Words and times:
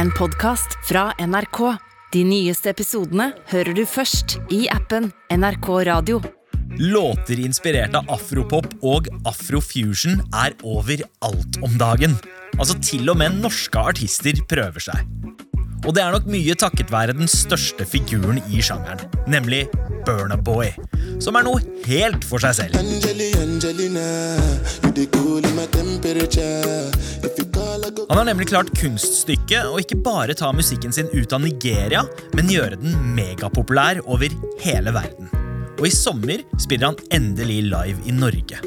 en 0.00 0.10
podkast 0.16 0.78
fra 0.88 1.10
NRK. 1.20 1.58
De 2.14 2.20
nyeste 2.24 2.70
episodene 2.72 3.26
hører 3.50 3.76
du 3.76 3.82
først 3.84 4.38
i 4.54 4.62
appen 4.72 5.10
NRK 5.28 5.68
Radio. 5.90 6.22
Låter 6.80 7.42
inspirert 7.42 7.92
av 7.98 8.08
afropop 8.14 8.70
og 8.86 9.10
afrofusion 9.28 10.22
er 10.40 10.56
overalt 10.64 11.58
om 11.60 11.76
dagen. 11.80 12.16
Altså 12.56 12.78
Til 12.80 13.12
og 13.12 13.20
med 13.20 13.42
norske 13.42 13.82
artister 13.92 14.40
prøver 14.48 14.86
seg. 14.88 15.04
Og 15.84 15.92
det 15.96 16.04
er 16.04 16.16
nok 16.16 16.28
mye 16.32 16.56
takket 16.56 16.92
være 16.92 17.18
den 17.20 17.28
største 17.28 17.84
figuren 17.88 18.40
i 18.48 18.64
sjangeren, 18.64 19.04
nemlig 19.28 19.66
Burna 20.08 20.36
Boy, 20.36 20.72
som 21.20 21.36
er 21.36 21.44
noe 21.44 21.60
helt 21.88 22.24
for 22.24 22.40
seg 22.40 22.56
selv. 22.56 22.80
Angeli, 22.80 23.32
Angelina, 23.40 24.08
you 27.36 27.49
Han 28.10 28.18
har 28.18 28.26
nemlig 28.26 28.48
klart 28.50 28.72
kunststykket 28.74 29.68
å 29.70 29.76
ikke 29.78 30.00
bare 30.02 30.34
ta 30.34 30.48
musikken 30.50 30.90
sin 30.90 31.06
ut 31.12 31.30
av 31.30 31.44
Nigeria, 31.44 32.00
men 32.34 32.50
gjøre 32.50 32.80
den 32.80 32.96
megapopulær 33.14 34.00
over 34.02 34.34
hele 34.64 34.90
verden. 34.96 35.30
Og 35.78 35.86
i 35.86 35.92
sommer 35.94 36.42
spiller 36.58 36.90
han 36.90 36.98
endelig 37.14 37.60
live 37.68 38.02
i 38.10 38.14
Norge. 38.16 38.58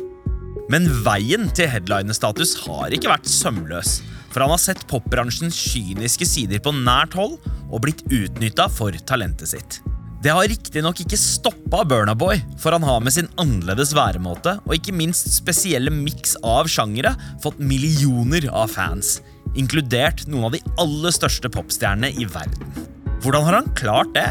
Men 0.72 0.88
veien 1.04 1.50
til 1.52 1.68
headlinestatus 1.68 2.56
har 2.64 2.96
ikke 2.96 3.12
vært 3.12 3.28
sømløs, 3.28 3.98
for 4.32 4.46
han 4.46 4.56
har 4.56 4.64
sett 4.64 4.88
popbransjens 4.88 5.60
kyniske 5.60 6.30
sider 6.30 6.64
på 6.64 6.72
nært 6.80 7.20
hold 7.20 7.36
og 7.68 7.84
blitt 7.84 8.06
utnytta 8.08 8.70
for 8.72 8.96
talentet 9.12 9.52
sitt. 9.52 9.82
Det 10.24 10.32
har 10.32 10.48
riktignok 10.48 11.02
ikke 11.04 11.20
stoppa 11.20 11.82
Burnaboy, 11.84 12.40
for 12.56 12.72
han 12.72 12.88
har 12.88 13.04
med 13.04 13.12
sin 13.12 13.28
annerledes 13.36 13.92
væremåte 13.92 14.56
og 14.64 14.78
ikke 14.78 14.96
minst 14.96 15.28
spesielle 15.36 15.92
miks 15.92 16.38
av 16.48 16.72
sjangere 16.72 17.12
fått 17.44 17.60
millioner 17.60 18.48
av 18.48 18.72
fans, 18.72 19.18
inkludert 19.60 20.26
noen 20.30 20.50
av 20.50 20.56
de 20.56 20.62
aller 20.82 21.14
største 21.14 21.52
popstjernene 21.54 22.14
i 22.18 22.28
verden. 22.30 22.90
Hvordan 23.24 23.46
har 23.48 23.60
han 23.60 23.70
klart 23.78 24.14
det? 24.16 24.30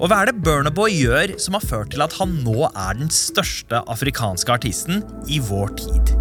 Og 0.00 0.08
hva 0.08 0.22
er 0.22 0.30
det 0.30 0.40
Burnaboy 0.44 0.94
gjør 0.94 1.34
som 1.40 1.56
har 1.56 1.64
ført 1.64 1.92
til 1.92 2.04
at 2.04 2.14
han 2.16 2.38
nå 2.44 2.70
er 2.70 2.96
den 2.96 3.12
største 3.12 3.82
afrikanske 3.92 4.54
artisten 4.54 5.04
i 5.28 5.40
vår 5.44 5.74
tid? 5.80 6.14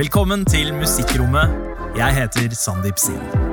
Velkommen 0.00 0.46
til 0.48 0.74
Musikkrommet. 0.74 1.54
Jeg 1.98 2.14
heter 2.14 2.54
Sandeep 2.56 2.98
Singh. 2.98 3.49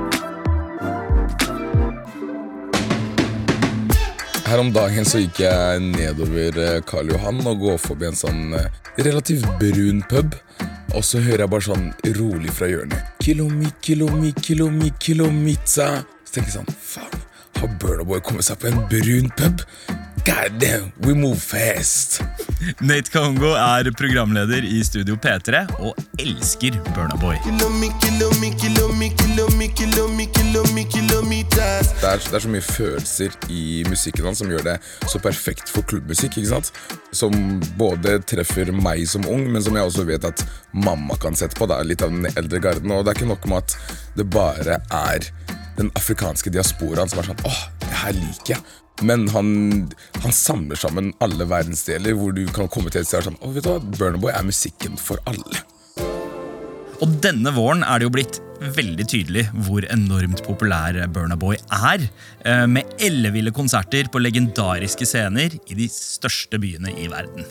Her 4.48 4.62
om 4.62 4.70
dagen 4.72 5.04
så 5.04 5.18
gikk 5.20 5.42
jeg 5.42 5.80
nedover 5.84 6.56
eh, 6.62 6.78
Karl 6.88 7.10
Johan 7.12 7.42
og 7.50 7.58
går 7.60 7.74
forbi 7.82 8.06
en 8.08 8.16
sånn 8.16 8.54
eh, 8.56 8.70
relativt 9.04 9.44
brun 9.60 10.00
pub. 10.08 10.38
Og 10.96 11.04
så 11.04 11.20
hører 11.20 11.44
jeg 11.44 11.52
bare 11.52 11.66
sånn 11.66 11.90
rolig 12.16 12.54
fra 12.56 12.70
hjørnet. 12.70 13.10
Kilomi, 13.20 13.68
kilomi, 13.84 14.32
kilomi, 14.40 14.88
kilomitsa. 15.04 15.90
Så 16.24 16.38
tenker 16.38 16.48
jeg 16.48 16.56
sånn, 16.62 16.78
faen, 16.80 17.20
har 17.58 17.74
Burnaboy 17.82 18.24
kommet 18.24 18.48
seg 18.48 18.56
på 18.62 18.70
en 18.70 18.80
brun 18.88 19.28
pub? 19.36 19.66
God 20.28 20.58
damn, 20.58 20.92
we 21.00 21.14
move 21.14 21.40
fast. 21.40 22.20
Nate 22.80 23.08
Kongo 23.10 23.54
er 23.56 23.88
programleder 23.96 24.64
i 24.64 24.82
Studio 24.84 25.16
P3 25.16 25.62
og 25.80 25.96
elsker 26.20 26.74
Burna 26.92 27.16
Boy. 27.16 27.38
Det 31.96 32.10
er, 32.10 32.20
det 32.20 32.36
er 32.36 32.44
så 32.44 32.50
mye 32.52 32.66
følelser 32.66 33.38
i 33.48 33.62
musikken 33.88 34.28
hans 34.28 34.42
som 34.42 34.52
gjør 34.52 34.66
det 34.66 34.74
så 35.08 35.18
perfekt 35.24 35.72
for 35.72 35.88
klubbmusikk. 35.88 36.36
ikke 36.36 36.50
sant? 36.50 36.72
Som 37.08 37.32
både 37.80 38.18
treffer 38.28 38.68
meg 38.76 39.06
som 39.08 39.24
ung, 39.32 39.46
men 39.48 39.64
som 39.64 39.80
jeg 39.80 39.88
også 39.88 40.04
vet 40.10 40.28
at 40.28 40.44
mamma 40.76 41.16
kan 41.16 41.40
sette 41.40 41.56
på. 41.56 41.70
Det 41.72 41.80
er 41.80 41.88
litt 41.88 42.04
av 42.04 42.12
den 42.12 42.28
eldre 42.34 42.60
garden. 42.68 42.92
Og 42.92 43.00
det 43.00 43.14
er 43.14 43.22
ikke 43.22 43.32
nok 43.32 43.48
med 43.48 43.64
at 43.64 43.78
det 44.20 44.28
bare 44.28 44.76
er 44.92 45.30
den 45.80 45.88
afrikanske 45.96 46.52
diasporaen 46.52 47.08
som 47.08 47.22
er 47.22 47.30
sånn 47.30 47.48
åh, 47.48 47.64
det 47.86 47.96
her 48.02 48.12
liker 48.18 48.58
jeg. 48.58 48.62
Men 49.06 49.28
han, 49.30 49.50
han 50.22 50.34
samler 50.34 50.78
sammen 50.80 51.12
alle 51.22 51.46
verdensdeler 51.48 52.16
hvor 52.18 52.34
du 52.34 52.44
kan 52.50 52.70
komme 52.72 52.90
til 52.90 53.04
et 53.04 53.10
sted 53.10 53.22
og 53.22 53.28
sånn, 53.30 53.40
åh, 53.44 53.52
vet 53.54 53.66
du 53.66 53.70
hva, 53.70 53.80
Burnaboy 53.98 54.32
er 54.34 54.46
musikken 54.46 54.98
for 55.00 55.22
alle. 55.30 55.62
Og 56.98 57.12
denne 57.22 57.52
våren 57.54 57.84
er 57.86 58.00
det 58.00 58.08
jo 58.08 58.14
blitt 58.16 58.40
veldig 58.74 59.04
tydelig 59.06 59.44
hvor 59.68 59.84
enormt 59.94 60.42
populær 60.42 60.96
Burnaboy 61.14 61.54
er. 61.70 62.08
eh, 62.42 62.66
Med 62.66 62.90
elleville 62.98 63.52
konserter 63.54 64.10
på 64.10 64.18
legendariske 64.18 65.06
scener 65.06 65.54
i 65.54 65.78
de 65.78 65.86
største 65.92 66.58
byene 66.58 66.90
i 66.98 67.06
verden. 67.06 67.46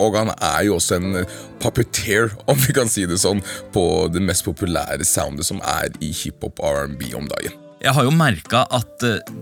Og 0.00 0.16
han 0.16 0.32
er 0.32 0.64
jo 0.64 0.76
også 0.76 0.96
en 0.96 1.26
puppeteer, 1.60 2.32
om 2.48 2.56
vi 2.60 2.72
kan 2.76 2.88
si 2.88 3.06
det 3.08 3.20
sånn, 3.20 3.42
på 3.72 4.08
det 4.12 4.24
mest 4.24 4.44
populære 4.48 5.04
soundet 5.08 5.48
som 5.48 5.60
er 5.60 5.92
i 6.00 6.10
hiphop 6.12 6.60
R&B 6.60 7.12
om 7.16 7.28
dagen. 7.32 7.65
Jeg 7.76 7.92
har 7.92 8.06
jo 8.06 8.12
merka 8.14 8.62
at 8.72 9.04
eh, 9.04 9.34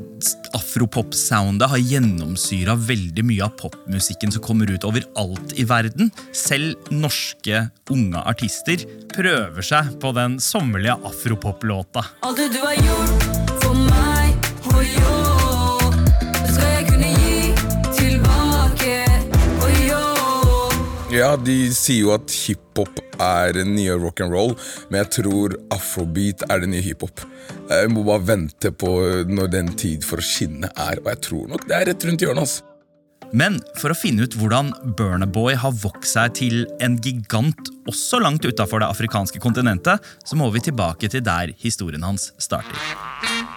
afropop-soundet 0.58 1.70
har 1.70 1.82
gjennomsyra 1.82 2.74
veldig 2.88 3.24
mye 3.26 3.44
av 3.46 3.54
popmusikken 3.60 4.34
som 4.34 4.42
kommer 4.44 4.70
ut 4.74 4.86
overalt 4.88 5.54
i 5.54 5.66
verden. 5.70 6.10
Selv 6.34 6.90
norske 6.90 7.68
unge 7.94 8.24
artister 8.26 8.82
prøver 9.14 9.64
seg 9.64 9.94
på 10.02 10.10
den 10.18 10.40
sommerlige 10.42 10.98
afropop-låta. 11.06 12.08
Alt 12.26 12.42
det 12.42 12.50
du 12.56 12.60
har 12.64 12.74
gjort 12.80 13.62
for 13.62 13.86
meg, 13.86 14.50
og 14.74 14.82
yo 14.82 15.33
Ja, 21.14 21.36
de 21.38 21.68
sier 21.70 22.08
jo 22.08 22.12
at 22.16 22.32
hiphop 22.34 22.98
er 23.22 23.52
den 23.54 23.76
nye 23.76 23.94
rock'n'roll, 24.02 24.56
men 24.90 24.98
jeg 25.04 25.10
tror 25.20 25.54
afrobeat 25.70 26.42
er 26.48 26.64
den 26.64 26.74
nye 26.74 26.82
hiphop. 26.82 27.22
Jeg 27.70 27.92
må 27.94 28.02
bare 28.08 28.24
vente 28.32 28.72
på 28.74 28.90
når 29.30 29.52
den 29.52 29.70
tid 29.78 30.02
for 30.02 30.18
å 30.18 30.26
skinne 30.26 30.72
er, 30.74 30.98
og 31.04 31.12
jeg 31.12 31.22
tror 31.28 31.46
nok 31.52 31.68
det 31.70 31.78
er 31.78 31.86
rett 31.92 32.08
rundt 32.08 32.26
hjørnet. 32.26 32.42
Altså. 32.42 32.66
Men 33.30 33.60
for 33.78 33.94
å 33.94 33.98
finne 33.98 34.26
ut 34.26 34.34
hvordan 34.40 34.74
Burnaboy 34.98 35.54
har 35.62 35.78
vokst 35.86 36.18
seg 36.18 36.34
til 36.42 36.64
en 36.82 36.98
gigant 36.98 37.70
også 37.86 38.18
langt 38.18 38.42
utafor 38.42 38.82
det 38.82 38.90
afrikanske 38.90 39.38
kontinentet, 39.42 40.02
så 40.26 40.38
må 40.38 40.50
vi 40.50 40.66
tilbake 40.66 41.14
til 41.14 41.22
der 41.22 41.54
historien 41.62 42.02
hans 42.02 42.32
starter. 42.42 43.53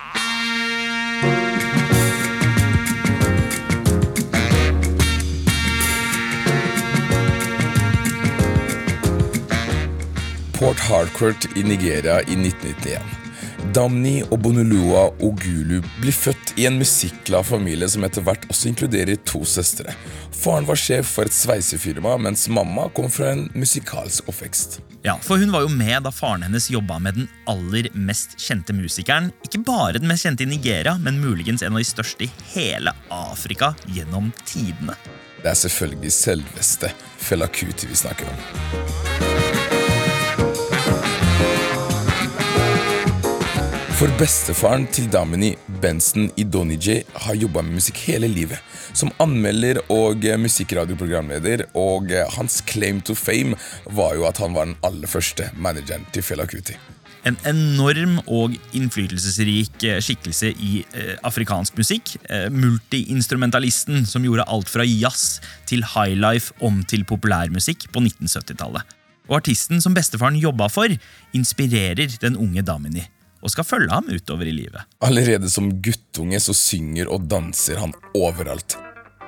Port 10.78 10.90
Harcourt 10.90 11.58
i 11.58 11.64
Nigeria 11.64 12.22
i 12.22 12.36
1991. 12.36 13.02
Damni 13.74 14.22
og 14.24 14.40
Bonulua 14.40 15.08
Ogulu 15.24 15.80
blir 16.00 16.14
født 16.14 16.54
i 16.60 16.66
en 16.70 16.78
musikkglad 16.80 17.46
familie 17.46 17.88
som 17.90 18.06
etter 18.06 18.24
hvert 18.26 18.46
også 18.52 18.70
inkluderer 18.70 19.18
to 19.26 19.42
søstre. 19.46 19.94
Faren 20.38 20.68
var 20.68 20.78
sjef 20.78 21.10
for 21.18 21.26
et 21.28 21.34
sveisefirma, 21.34 22.16
mens 22.22 22.46
mamma 22.54 22.88
kom 22.94 23.10
fra 23.12 23.32
en 23.34 23.48
musikalsk 23.58 24.30
oppvekst. 24.30 24.80
Ja, 25.06 25.18
For 25.24 25.42
hun 25.42 25.54
var 25.54 25.66
jo 25.66 25.72
med 25.74 26.04
da 26.06 26.12
faren 26.14 26.46
hennes 26.46 26.70
jobba 26.74 27.00
med 27.02 27.18
den 27.18 27.30
aller 27.50 27.90
mest 27.94 28.38
kjente 28.42 28.76
musikeren. 28.78 29.32
Ikke 29.48 29.64
bare 29.66 29.98
den 29.98 30.10
mest 30.10 30.28
kjente 30.28 30.46
i 30.46 30.52
Nigeria, 30.52 30.98
men 31.02 31.22
muligens 31.24 31.66
en 31.66 31.74
av 31.74 31.82
de 31.82 31.88
største 31.90 32.28
i 32.28 32.32
hele 32.54 32.94
Afrika 33.14 33.74
gjennom 33.96 34.30
tidene. 34.46 34.98
Det 35.42 35.54
er 35.54 35.58
selvfølgelig 35.66 36.14
selveste 36.14 36.94
Fela 37.18 37.50
Kuti 37.50 37.90
vi 37.90 37.98
snakker 37.98 38.30
om. 38.30 39.27
For 44.08 44.22
bestefaren 44.22 44.86
til 44.96 45.10
Damini, 45.12 45.50
Benson 45.84 46.30
Idonije, 46.40 47.02
har 47.26 47.36
jobba 47.36 47.60
med 47.60 47.76
musikk 47.76 47.98
hele 48.06 48.30
livet. 48.32 48.62
Som 48.96 49.10
anmelder 49.20 49.82
og 49.92 50.24
eh, 50.24 50.38
musikkradioprogramleder, 50.40 51.66
og 51.76 52.14
eh, 52.16 52.24
hans 52.38 52.62
claim 52.64 53.02
to 53.04 53.18
fame 53.20 53.58
var 53.98 54.16
jo 54.16 54.24
at 54.30 54.40
han 54.40 54.56
var 54.56 54.70
den 54.70 54.78
aller 54.88 55.12
første 55.12 55.50
manageren 55.60 56.06
til 56.16 56.24
Fela 56.24 56.46
Kuti. 56.48 56.78
En 57.28 57.36
enorm 57.52 58.22
og 58.32 58.56
innflytelsesrik 58.72 59.84
eh, 59.90 60.00
skikkelse 60.00 60.54
i 60.56 60.86
eh, 60.88 61.12
afrikansk 61.28 61.76
musikk. 61.76 62.14
Eh, 62.32 62.48
multiinstrumentalisten 62.48 64.08
som 64.08 64.24
gjorde 64.24 64.48
alt 64.48 64.72
fra 64.72 64.88
jazz 64.88 65.42
til 65.68 65.84
highlife 65.98 66.56
om 66.64 66.80
til 66.88 67.04
populærmusikk 67.12 67.90
på 67.92 68.08
1970-tallet. 68.08 68.88
Og 69.28 69.42
artisten 69.42 69.84
som 69.84 69.92
bestefaren 69.92 70.40
jobba 70.40 70.72
for, 70.72 70.96
inspirerer 71.36 72.16
den 72.24 72.40
unge 72.40 72.64
Damini. 72.64 73.10
Og 73.44 73.54
skal 73.54 73.68
følge 73.68 73.94
ham 73.94 74.10
utover 74.10 74.50
i 74.50 74.56
livet. 74.56 74.88
Allerede 75.06 75.50
som 75.52 75.70
guttunge 75.84 76.42
så 76.42 76.56
synger 76.58 77.12
og 77.14 77.30
danser 77.30 77.82
han 77.84 77.96
overalt. 78.18 78.78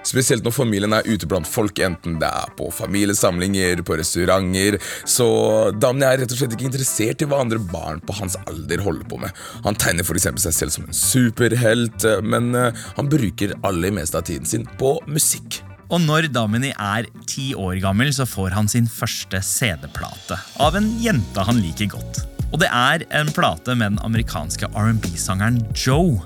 Spesielt 0.08 0.46
når 0.46 0.56
familien 0.56 0.94
er 0.96 1.08
ute 1.08 1.28
blant 1.30 1.48
folk, 1.48 1.80
enten 1.84 2.18
det 2.22 2.28
er 2.28 2.52
på 2.58 2.70
familiesamlinger, 2.74 3.84
på 3.86 3.98
restauranter. 4.00 4.80
Så 5.04 5.28
Damni 5.76 6.08
er 6.08 6.22
rett 6.24 6.34
og 6.34 6.40
slett 6.40 6.56
ikke 6.56 6.70
interessert 6.70 7.24
i 7.24 7.28
hva 7.30 7.42
andre 7.44 7.60
barn 7.60 8.00
på 8.04 8.16
hans 8.22 8.38
alder 8.46 8.84
holder 8.86 9.08
på 9.12 9.20
med. 9.26 9.44
Han 9.68 9.78
tegner 9.80 10.08
eksempel 10.08 10.44
seg 10.44 10.56
selv 10.56 10.76
som 10.76 10.88
en 10.88 10.96
superhelt, 10.96 12.08
men 12.24 12.54
eh, 12.56 12.86
han 12.96 13.12
bruker 13.12 13.58
aller 13.68 13.94
meste 13.96 14.20
av 14.20 14.26
tiden 14.30 14.48
sin 14.50 14.66
på 14.80 14.96
musikk. 15.10 15.62
Og 15.90 16.02
når 16.04 16.30
Damini 16.34 16.70
er 16.78 17.08
ti 17.28 17.52
år 17.58 17.80
gammel, 17.84 18.14
så 18.14 18.28
får 18.30 18.54
han 18.54 18.70
sin 18.72 18.90
første 18.90 19.42
CD-plate 19.46 20.38
av 20.62 20.78
en 20.78 20.92
jente 21.02 21.46
han 21.48 21.62
liker 21.64 21.90
godt. 21.98 22.24
Og 22.50 22.58
det 22.62 22.70
er 22.74 23.06
en 23.14 23.30
plate 23.34 23.76
med 23.78 23.94
den 23.94 24.00
amerikanske 24.06 24.70
R&B-sangeren 24.74 25.62
Joe. 25.78 26.18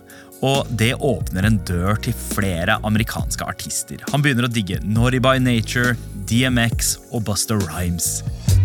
Og 0.43 0.67
det 0.79 0.93
åpner 0.99 1.47
en 1.47 1.57
dør 1.67 1.99
til 2.03 2.15
flere 2.15 2.75
amerikanske 2.83 3.45
artister. 3.47 4.01
Han 4.11 4.23
begynner 4.23 4.47
å 4.47 4.51
digge 4.51 4.79
Naughty 4.83 5.21
by 5.23 5.37
Nature, 5.39 5.95
DMX 6.27 6.97
og 7.11 7.23
Buster 7.27 7.59
Rhymes. 7.63 8.21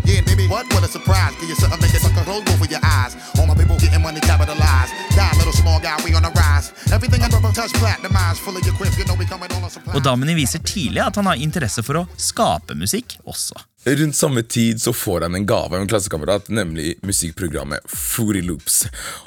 Yeah, 0.09 0.25
baby, 0.25 0.47
what? 0.49 0.65
What 0.73 0.83
a 0.85 0.89
surprise. 0.89 1.35
Give 1.39 1.51
you 1.51 1.59
something, 1.61 1.81
make 1.83 1.95
it 1.95 2.01
sucker 2.01 2.25
roll 2.27 2.43
over 2.55 2.67
your 2.67 2.81
eyes. 2.83 3.15
All 3.39 3.47
my 3.47 3.55
people 3.55 3.77
getting 3.77 4.03
money 4.03 4.21
capitalized. 4.21 4.91
Die, 5.15 5.33
little 5.39 5.53
small 5.53 5.79
guy, 5.81 5.95
we 6.03 6.15
on 6.17 6.23
the 6.23 6.33
rise. 6.33 6.73
Everything 6.95 7.21
I 7.23 7.27
ever 7.27 7.53
touch 7.53 7.73
platinumized. 7.77 8.41
Full 8.41 8.57
of 8.57 8.65
your 8.65 8.75
quips, 8.75 8.97
you 8.99 9.05
know 9.05 9.17
we 9.19 9.27
coming 9.27 9.53
on 9.53 9.65
a 9.65 9.71
supply. 9.71 9.95
Og 9.95 10.03
Damini 10.03 10.35
viser 10.39 10.63
tidlig 10.65 11.03
at 11.05 11.21
han 11.21 11.29
har 11.29 11.37
interesse 11.37 11.85
for 11.85 12.01
å 12.01 12.07
skape 12.17 12.75
musikk 12.79 13.19
også. 13.29 13.61
Rundt 13.89 14.17
samme 14.17 14.43
tid 14.43 14.81
så 14.83 14.93
får 14.93 15.21
han 15.21 15.35
en 15.35 15.47
gave 15.47 15.77
av 15.77 15.81
en 15.81 15.89
klassekamerat, 15.89 16.51
nemlig 16.53 16.99
musikkprogrammet 17.09 17.87
Fruity 17.89 18.43
Loops. 18.45 18.83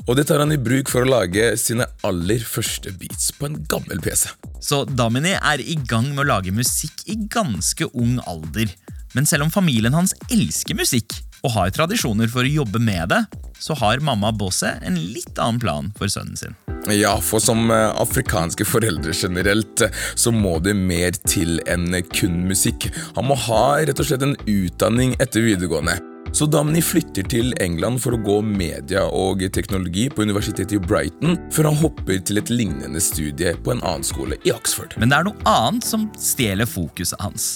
Og 0.06 0.14
det 0.20 0.28
tar 0.30 0.44
han 0.44 0.54
i 0.54 0.60
bruk 0.62 0.92
for 0.92 1.02
å 1.02 1.10
lage 1.10 1.48
sine 1.58 1.88
aller 2.06 2.44
første 2.46 2.94
beats 2.94 3.32
på 3.34 3.50
en 3.50 3.58
gammel 3.72 4.04
PC. 4.06 4.28
Så 4.62 4.84
Damini 4.86 5.34
er 5.34 5.64
i 5.66 5.80
gang 5.90 6.12
med 6.12 6.28
å 6.28 6.30
lage 6.36 6.54
musikk 6.54 7.02
i 7.10 7.18
ganske 7.34 7.90
ung 7.90 8.20
alder. 8.30 8.70
Men 9.16 9.26
selv 9.26 9.48
om 9.48 9.56
familien 9.56 9.98
hans 9.98 10.14
elsker 10.30 10.78
musikk 10.78 11.18
og 11.42 11.56
har 11.56 11.72
tradisjoner 11.74 12.30
for 12.32 12.46
å 12.46 12.56
jobbe 12.62 12.82
med 12.82 13.12
det, 13.14 13.24
så 13.62 13.76
har 13.78 14.02
mamma 14.04 14.32
Bosse 14.34 14.76
en 14.82 14.98
litt 14.98 15.38
annen 15.38 15.62
plan 15.62 15.90
for 15.98 16.12
sønnen 16.12 16.38
sin. 16.38 16.58
Ja, 16.90 17.14
for 17.22 17.42
som 17.44 17.70
eh, 17.70 17.90
afrikanske 18.02 18.66
foreldre 18.66 19.14
generelt, 19.14 19.84
så 20.16 20.34
må 20.34 20.58
det 20.64 20.74
mer 20.78 21.14
til 21.30 21.60
enn 21.70 21.94
kun 22.10 22.42
musikk. 22.50 22.90
Han 23.18 23.30
må 23.30 23.38
ha 23.48 23.66
rett 23.86 24.02
og 24.02 24.10
slett 24.10 24.26
en 24.26 24.38
utdanning 24.50 25.14
etter 25.22 25.46
videregående. 25.46 26.00
Så 26.32 26.46
Damini 26.48 26.80
flytter 26.82 27.26
til 27.28 27.52
England 27.60 28.00
for 28.02 28.16
å 28.16 28.22
gå 28.24 28.38
media 28.46 29.04
og 29.12 29.44
teknologi 29.52 30.06
på 30.10 30.24
universitetet 30.24 30.78
i 30.78 30.80
Brighton, 30.80 31.36
før 31.52 31.68
han 31.70 31.82
hopper 31.82 32.22
til 32.24 32.40
et 32.40 32.54
lignende 32.54 33.04
studie 33.04 33.52
på 33.66 33.74
en 33.76 33.84
annen 33.84 34.08
skole 34.08 34.40
i 34.48 34.54
Oxford. 34.56 34.96
Men 35.02 35.12
det 35.12 35.20
er 35.20 35.28
noe 35.28 35.50
annet 35.50 35.86
som 35.86 36.08
stjeler 36.16 36.70
fokuset 36.70 37.20
hans. 37.20 37.52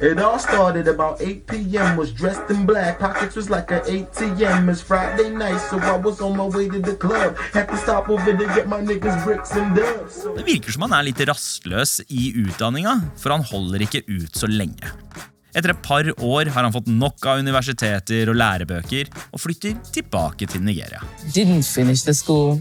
It 0.00 0.18
all 0.20 0.38
started 0.38 0.88
about 0.88 1.20
8 1.22 1.46
p.m. 1.46 1.96
Was 1.96 2.12
dressed 2.12 2.50
in 2.50 2.66
black, 2.66 2.98
pockets 2.98 3.36
was 3.36 3.48
like 3.50 3.70
an 3.70 3.80
ATM. 3.88 4.68
It's 4.70 4.82
Friday 4.82 5.30
night, 5.30 5.58
so 5.70 5.78
I 5.78 5.96
was 5.96 6.20
on 6.20 6.36
my 6.36 6.44
way 6.44 6.68
to 6.68 6.80
the 6.80 6.96
club. 6.96 7.36
Had 7.54 7.68
to 7.68 7.76
stop 7.76 8.08
over 8.08 8.32
to 8.32 8.46
get 8.54 8.68
my 8.68 8.80
niggas 8.80 9.24
bricks 9.24 9.56
and 9.56 9.74
dubs. 9.76 10.20
Det 10.36 10.44
virker 10.46 10.72
som 10.76 10.84
han 10.86 10.98
er 10.98 11.08
litt 11.08 11.22
rastløs 11.28 12.00
i 12.08 12.32
utdanninga, 12.44 12.98
for 13.16 13.32
han 13.32 13.46
holder 13.48 13.86
ikke 13.88 14.04
ut 14.06 14.36
så 14.36 14.50
lenge. 14.50 14.92
Etter 15.56 15.72
et 15.72 15.82
par 15.82 16.04
år 16.20 16.50
har 16.52 16.66
han 16.66 16.72
fått 16.74 16.90
nok 16.92 17.24
av 17.32 17.40
universiteter 17.40 18.28
og 18.28 18.36
lærebøker 18.36 19.08
og 19.32 19.40
flytter 19.40 19.78
tilbake 19.92 20.46
til 20.52 20.60
Nigeria. 20.60 21.00
didn't 21.32 21.64
finish 21.64 22.02
the 22.04 22.12
school 22.12 22.60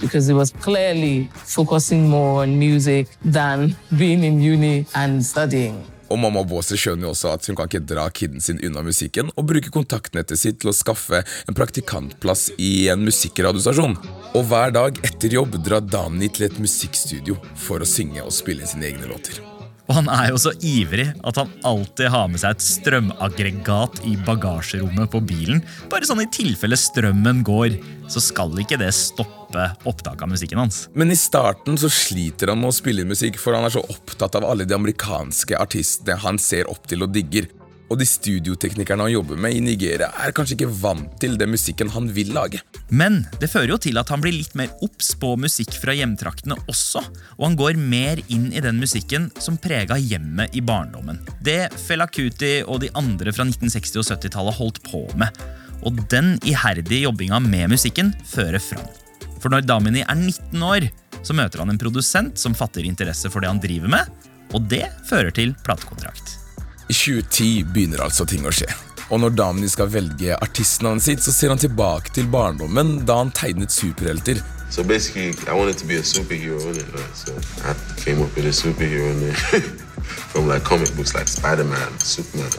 because 0.00 0.28
it 0.28 0.34
was 0.34 0.50
clearly 0.50 1.28
focusing 1.34 2.08
more 2.08 2.42
on 2.42 2.58
music 2.58 3.06
than 3.24 3.76
being 3.96 4.24
in 4.24 4.40
uni 4.42 4.84
and 4.94 5.24
studying. 5.24 5.91
Og 6.12 6.20
mamma 6.20 6.42
Båse 6.44 6.76
skjønner 6.76 7.08
jo 7.08 7.12
også 7.14 7.30
at 7.32 7.46
hun 7.48 7.56
kan 7.56 7.70
ikke 7.70 7.86
dra 7.88 8.04
kiden 8.12 8.42
sin 8.44 8.60
unna 8.66 8.84
musikken, 8.84 9.30
og 9.32 9.48
bruker 9.48 9.72
kontaktnettet 9.72 10.40
sitt 10.40 10.60
til 10.60 10.72
å 10.72 10.76
skaffe 10.76 11.22
en 11.22 11.56
praktikantplass 11.56 12.50
i 12.60 12.90
en 12.92 13.06
musikkradiostasjon. 13.06 13.96
Og 14.36 14.44
hver 14.50 14.76
dag 14.76 15.00
etter 15.08 15.38
jobb 15.38 15.56
drar 15.64 15.84
Dani 15.84 16.28
til 16.28 16.50
et 16.50 16.60
musikkstudio 16.60 17.38
for 17.56 17.80
å 17.80 17.88
synge 17.88 18.26
og 18.26 18.34
spille 18.34 18.68
sine 18.68 18.92
egne 18.92 19.08
låter. 19.08 19.51
Og 19.92 19.98
han 19.98 20.06
er 20.08 20.30
jo 20.30 20.38
så 20.40 20.54
ivrig 20.64 21.04
at 21.20 21.36
han 21.36 21.50
alltid 21.68 22.08
har 22.14 22.30
med 22.32 22.40
seg 22.40 22.54
et 22.54 22.64
strømaggregat 22.64 23.98
i 24.08 24.14
bagasjerommet 24.24 25.10
på 25.12 25.20
bilen. 25.28 25.60
Bare 25.92 26.08
sånn 26.08 26.22
i 26.24 26.30
tilfelle 26.32 26.78
strømmen 26.80 27.42
går, 27.44 27.76
så 28.08 28.22
skal 28.24 28.56
ikke 28.62 28.78
det 28.80 28.88
stoppe 28.96 29.66
opptaket 29.84 30.24
av 30.24 30.32
musikken 30.32 30.62
hans. 30.62 30.86
Men 30.96 31.12
i 31.12 31.18
starten 31.20 31.76
så 31.76 31.92
sliter 31.92 32.54
han 32.54 32.62
med 32.62 32.72
å 32.72 32.78
spille 32.78 33.04
musikk, 33.04 33.36
for 33.36 33.52
han 33.52 33.68
er 33.68 33.76
så 33.76 33.84
opptatt 33.84 34.40
av 34.40 34.48
alle 34.48 34.64
de 34.64 34.78
amerikanske 34.78 35.60
artistene 35.60 36.16
han 36.24 36.40
ser 36.40 36.72
opp 36.72 36.88
til 36.88 37.04
og 37.04 37.12
digger. 37.12 37.52
Og 37.90 37.98
de 38.00 38.06
studioteknikerne 38.08 39.04
han 39.04 39.12
jobber 39.12 39.40
med 39.40 39.56
i 39.56 39.62
Nigeria, 39.64 40.08
er 40.22 40.32
kanskje 40.34 40.56
ikke 40.56 40.70
vant 40.82 41.16
til 41.20 41.34
den 41.40 41.52
musikken 41.52 41.90
han 41.92 42.08
vil 42.14 42.32
lage. 42.32 42.62
Men 42.88 43.22
det 43.40 43.50
fører 43.52 43.74
jo 43.74 43.80
til 43.84 44.00
at 44.00 44.08
han 44.12 44.22
blir 44.22 44.34
litt 44.36 44.54
mer 44.58 44.72
obs 44.84 45.12
på 45.20 45.34
musikk 45.40 45.74
fra 45.80 45.94
hjemtraktene 45.96 46.56
også, 46.72 47.02
og 47.36 47.44
han 47.44 47.58
går 47.58 47.80
mer 47.80 48.22
inn 48.32 48.48
i 48.52 48.62
den 48.64 48.80
musikken 48.80 49.28
som 49.42 49.60
prega 49.60 49.98
hjemmet 50.00 50.56
i 50.56 50.64
barndommen. 50.64 51.20
Det 51.44 51.68
Fela 51.84 52.08
Kuti 52.08 52.62
og 52.64 52.82
de 52.84 52.92
andre 52.98 53.34
fra 53.34 53.46
1960- 53.48 54.00
og 54.00 54.08
70-tallet 54.08 54.58
holdt 54.60 54.82
på 54.88 55.04
med. 55.20 55.44
Og 55.82 55.98
den 56.12 56.36
iherdige 56.46 57.04
jobbinga 57.08 57.40
med 57.42 57.72
musikken 57.74 58.12
fører 58.30 58.62
fram. 58.62 58.86
For 59.42 59.50
når 59.50 59.66
Damini 59.66 60.04
er 60.06 60.14
19 60.14 60.62
år, 60.62 60.86
så 61.26 61.34
møter 61.34 61.62
han 61.62 61.72
en 61.72 61.80
produsent 61.80 62.38
som 62.38 62.54
fatter 62.54 62.86
interesse 62.86 63.30
for 63.30 63.42
det 63.42 63.50
han 63.50 63.62
driver 63.62 63.90
med, 63.98 64.22
og 64.52 64.70
det 64.70 64.86
fører 65.08 65.34
til 65.34 65.56
platekontrakt. 65.66 66.41
I 66.88 66.94
2010 66.94 67.64
begynner 67.74 68.02
altså 68.04 68.26
ting 68.28 68.46
å 68.46 68.52
skje. 68.54 68.68
Og 69.12 69.20
når 69.20 69.34
Damini 69.36 69.68
skal 69.68 69.90
velge 69.92 70.36
artistnavnet 70.40 71.04
sitt, 71.04 71.22
så 71.24 71.32
ser 71.34 71.52
han 71.52 71.60
tilbake 71.60 72.14
til 72.16 72.28
barndommen 72.32 73.02
da 73.08 73.18
han 73.20 73.32
tegnet 73.36 73.72
superhelter. 73.74 74.40
So 74.72 74.82
basically, 74.82 75.34
I 75.46 75.52
wanted 75.52 75.76
to 75.78 75.86
be 75.86 75.96
a 75.96 76.02
superhero 76.02 76.60
in 76.70 76.76
it, 76.80 76.88
right? 76.96 77.14
So 77.14 77.32
I 77.68 77.74
came 78.00 78.22
up 78.22 78.34
with 78.34 78.46
a 78.46 78.54
superhero 78.56 79.12
name 79.20 79.34
from 80.32 80.48
like 80.48 80.64
comic 80.64 80.94
books 80.96 81.14
like 81.14 81.28
Spider-Man, 81.28 81.98
Superman. 81.98 82.50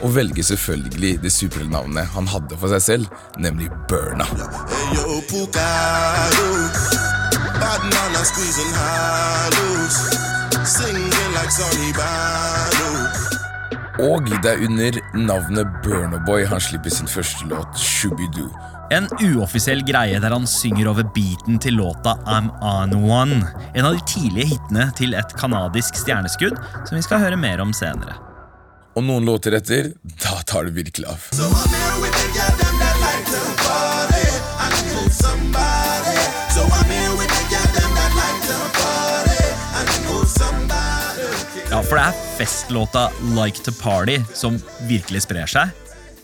Og 0.00 0.14
velger 0.14 0.42
selvfølgelig 0.42 1.22
det 1.22 1.32
superheltnavnet 1.32 2.06
han 2.06 2.28
hadde 2.28 2.58
for 2.60 2.68
seg 2.68 2.82
selv, 2.82 3.06
nemlig 3.38 3.70
Burna. 3.88 4.28
Hey 4.70 4.94
yo, 4.94 5.20
Pukado. 5.30 6.46
Singing 10.66 11.10
like 11.32 11.50
Sonny. 11.50 11.92
Og 14.02 14.26
det 14.42 14.50
er 14.50 14.64
under 14.66 14.96
navnet 15.14 15.76
Burnaboy 15.84 16.42
han 16.50 16.60
slipper 16.60 16.90
sin 16.90 17.06
første 17.06 17.46
låt, 17.46 17.78
Shubidoo. 17.78 18.50
En 18.90 19.06
uoffisiell 19.22 19.84
greie 19.86 20.18
der 20.18 20.34
han 20.34 20.46
synger 20.50 20.90
over 20.90 21.06
beaten 21.14 21.60
til 21.62 21.78
låta 21.78 22.16
I'm 22.26 22.50
On 22.58 22.98
One. 22.98 23.38
En 23.74 23.86
av 23.86 23.94
de 23.94 24.02
tidlige 24.10 24.56
hitene 24.56 24.88
til 24.98 25.14
et 25.14 25.38
kanadisk 25.38 26.02
stjerneskudd 26.02 26.58
som 26.82 26.98
vi 26.98 27.06
skal 27.06 27.22
høre 27.22 27.38
mer 27.38 27.62
om 27.62 27.70
senere. 27.70 28.18
Og 28.98 29.06
noen 29.06 29.28
låter 29.28 29.54
etter, 29.60 29.94
da 30.18 30.40
tar 30.42 30.66
det 30.66 30.74
virkelig 30.82 31.06
av. 31.14 31.30
So 31.30 31.46
I'm 31.46 31.70
here 31.78 32.02
with 32.02 32.16
Ja, 41.66 41.80
For 41.82 41.98
det 41.98 42.04
er 42.06 42.18
festlåta 42.36 43.08
Like 43.34 43.62
To 43.66 43.72
Party 43.74 44.20
som 44.34 44.60
virkelig 44.86 45.24
sprer 45.26 45.50
seg. 45.50 45.72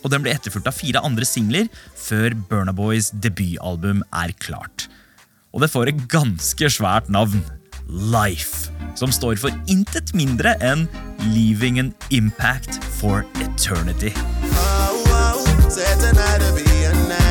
Og 0.02 0.11
den 0.11 0.22
blir 0.22 0.34
etterfulgt 0.34 0.68
av 0.70 0.76
fire 0.76 1.02
andre 1.02 1.26
singler 1.26 1.66
før 1.99 2.34
Burna 2.50 2.75
Boys 2.75 3.11
debutalbum 3.25 4.02
er 4.22 4.34
klart. 4.42 4.87
Og 5.52 5.62
det 5.62 5.70
får 5.70 5.90
et 5.90 6.04
ganske 6.11 6.70
svært 6.70 7.11
navn. 7.12 7.42
Life. 7.88 8.70
Som 8.99 9.12
står 9.14 9.37
for 9.42 9.50
intet 9.70 10.14
mindre 10.16 10.54
enn 10.64 10.87
Leaving 11.34 11.80
an 11.82 11.92
Impact 12.14 12.78
for 13.00 13.26
Eternity. 13.42 14.14
Oh, 14.54 15.02
oh, 15.11 17.21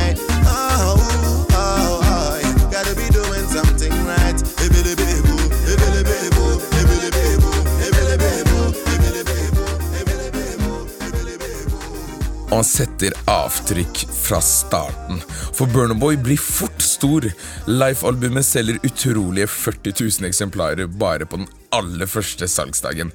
Og 12.51 12.57
han 12.59 12.67
setter 12.67 13.13
avtrykk 13.31 14.01
fra 14.11 14.41
starten. 14.43 15.21
For 15.55 15.71
Burnaboy 15.71 16.17
blir 16.19 16.39
fort 16.39 16.83
stor. 16.83 17.23
Life-albumet 17.71 18.43
selger 18.43 18.81
utrolige 18.83 19.47
40 19.47 19.95
000 19.95 20.27
eksemplarer 20.27 20.91
bare 20.99 21.23
på 21.23 21.39
den 21.39 21.47
aller 21.71 22.11
første 22.11 22.49
salgsdagen. 22.51 23.13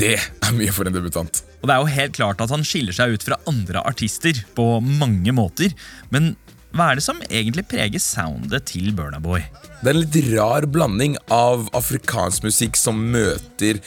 Det 0.00 0.16
er 0.16 0.56
mye 0.56 0.72
for 0.72 0.88
en 0.88 0.96
debutant. 0.96 1.42
Og 1.60 1.68
det 1.68 1.76
er 1.76 1.82
jo 1.82 1.92
helt 1.98 2.16
klart 2.16 2.40
at 2.40 2.54
han 2.54 2.64
skiller 2.64 2.96
seg 2.96 3.12
ut 3.12 3.26
fra 3.28 3.36
andre 3.52 3.84
artister 3.84 4.40
på 4.56 4.70
mange 4.80 5.36
måter. 5.36 5.76
Men 6.08 6.32
hva 6.72 6.88
er 6.88 7.00
det 7.00 7.04
som 7.04 7.20
egentlig 7.28 7.66
preger 7.68 8.00
soundet 8.00 8.70
til 8.70 8.94
Burnaboy? 8.96 9.42
Det 9.82 9.90
er 9.90 9.96
en 9.96 10.04
litt 10.04 10.18
rar 10.32 10.64
blanding 10.70 11.20
av 11.34 11.68
afrikansk 11.76 12.48
musikk 12.48 12.80
som 12.80 13.00
møter 13.12 13.84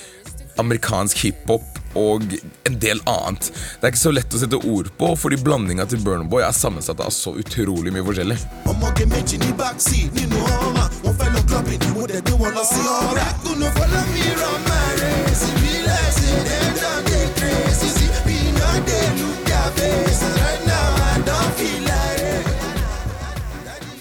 amerikansk 0.62 1.18
hiphop 1.26 1.80
og 1.96 2.26
en 2.68 2.80
del 2.82 3.02
annet. 3.10 3.50
Det 3.80 3.88
er 3.88 3.94
ikke 3.94 4.02
så 4.02 4.14
lett 4.14 4.34
å 4.34 4.42
sette 4.42 4.60
ord 4.60 4.90
på, 4.98 5.12
fordi 5.20 5.40
blandinga 5.44 5.86
til 5.90 6.02
Burnerboy 6.04 6.46
er 6.46 6.56
sammensatt 6.58 7.02
av 7.04 7.14
så 7.14 7.36
utrolig 7.38 7.94
mye 7.94 8.06
forskjellig. 8.06 8.40
Crazy, 17.34 18.08
be 18.26 18.52
not 18.52 18.86
there, 18.86 19.14
look 19.20 19.50
at 19.50 19.74
face, 19.74 20.24
right 20.24 20.66
now 20.66 20.96
I 21.12 21.22
don't 21.26 21.54
feel 21.56 21.84
like 21.84 21.93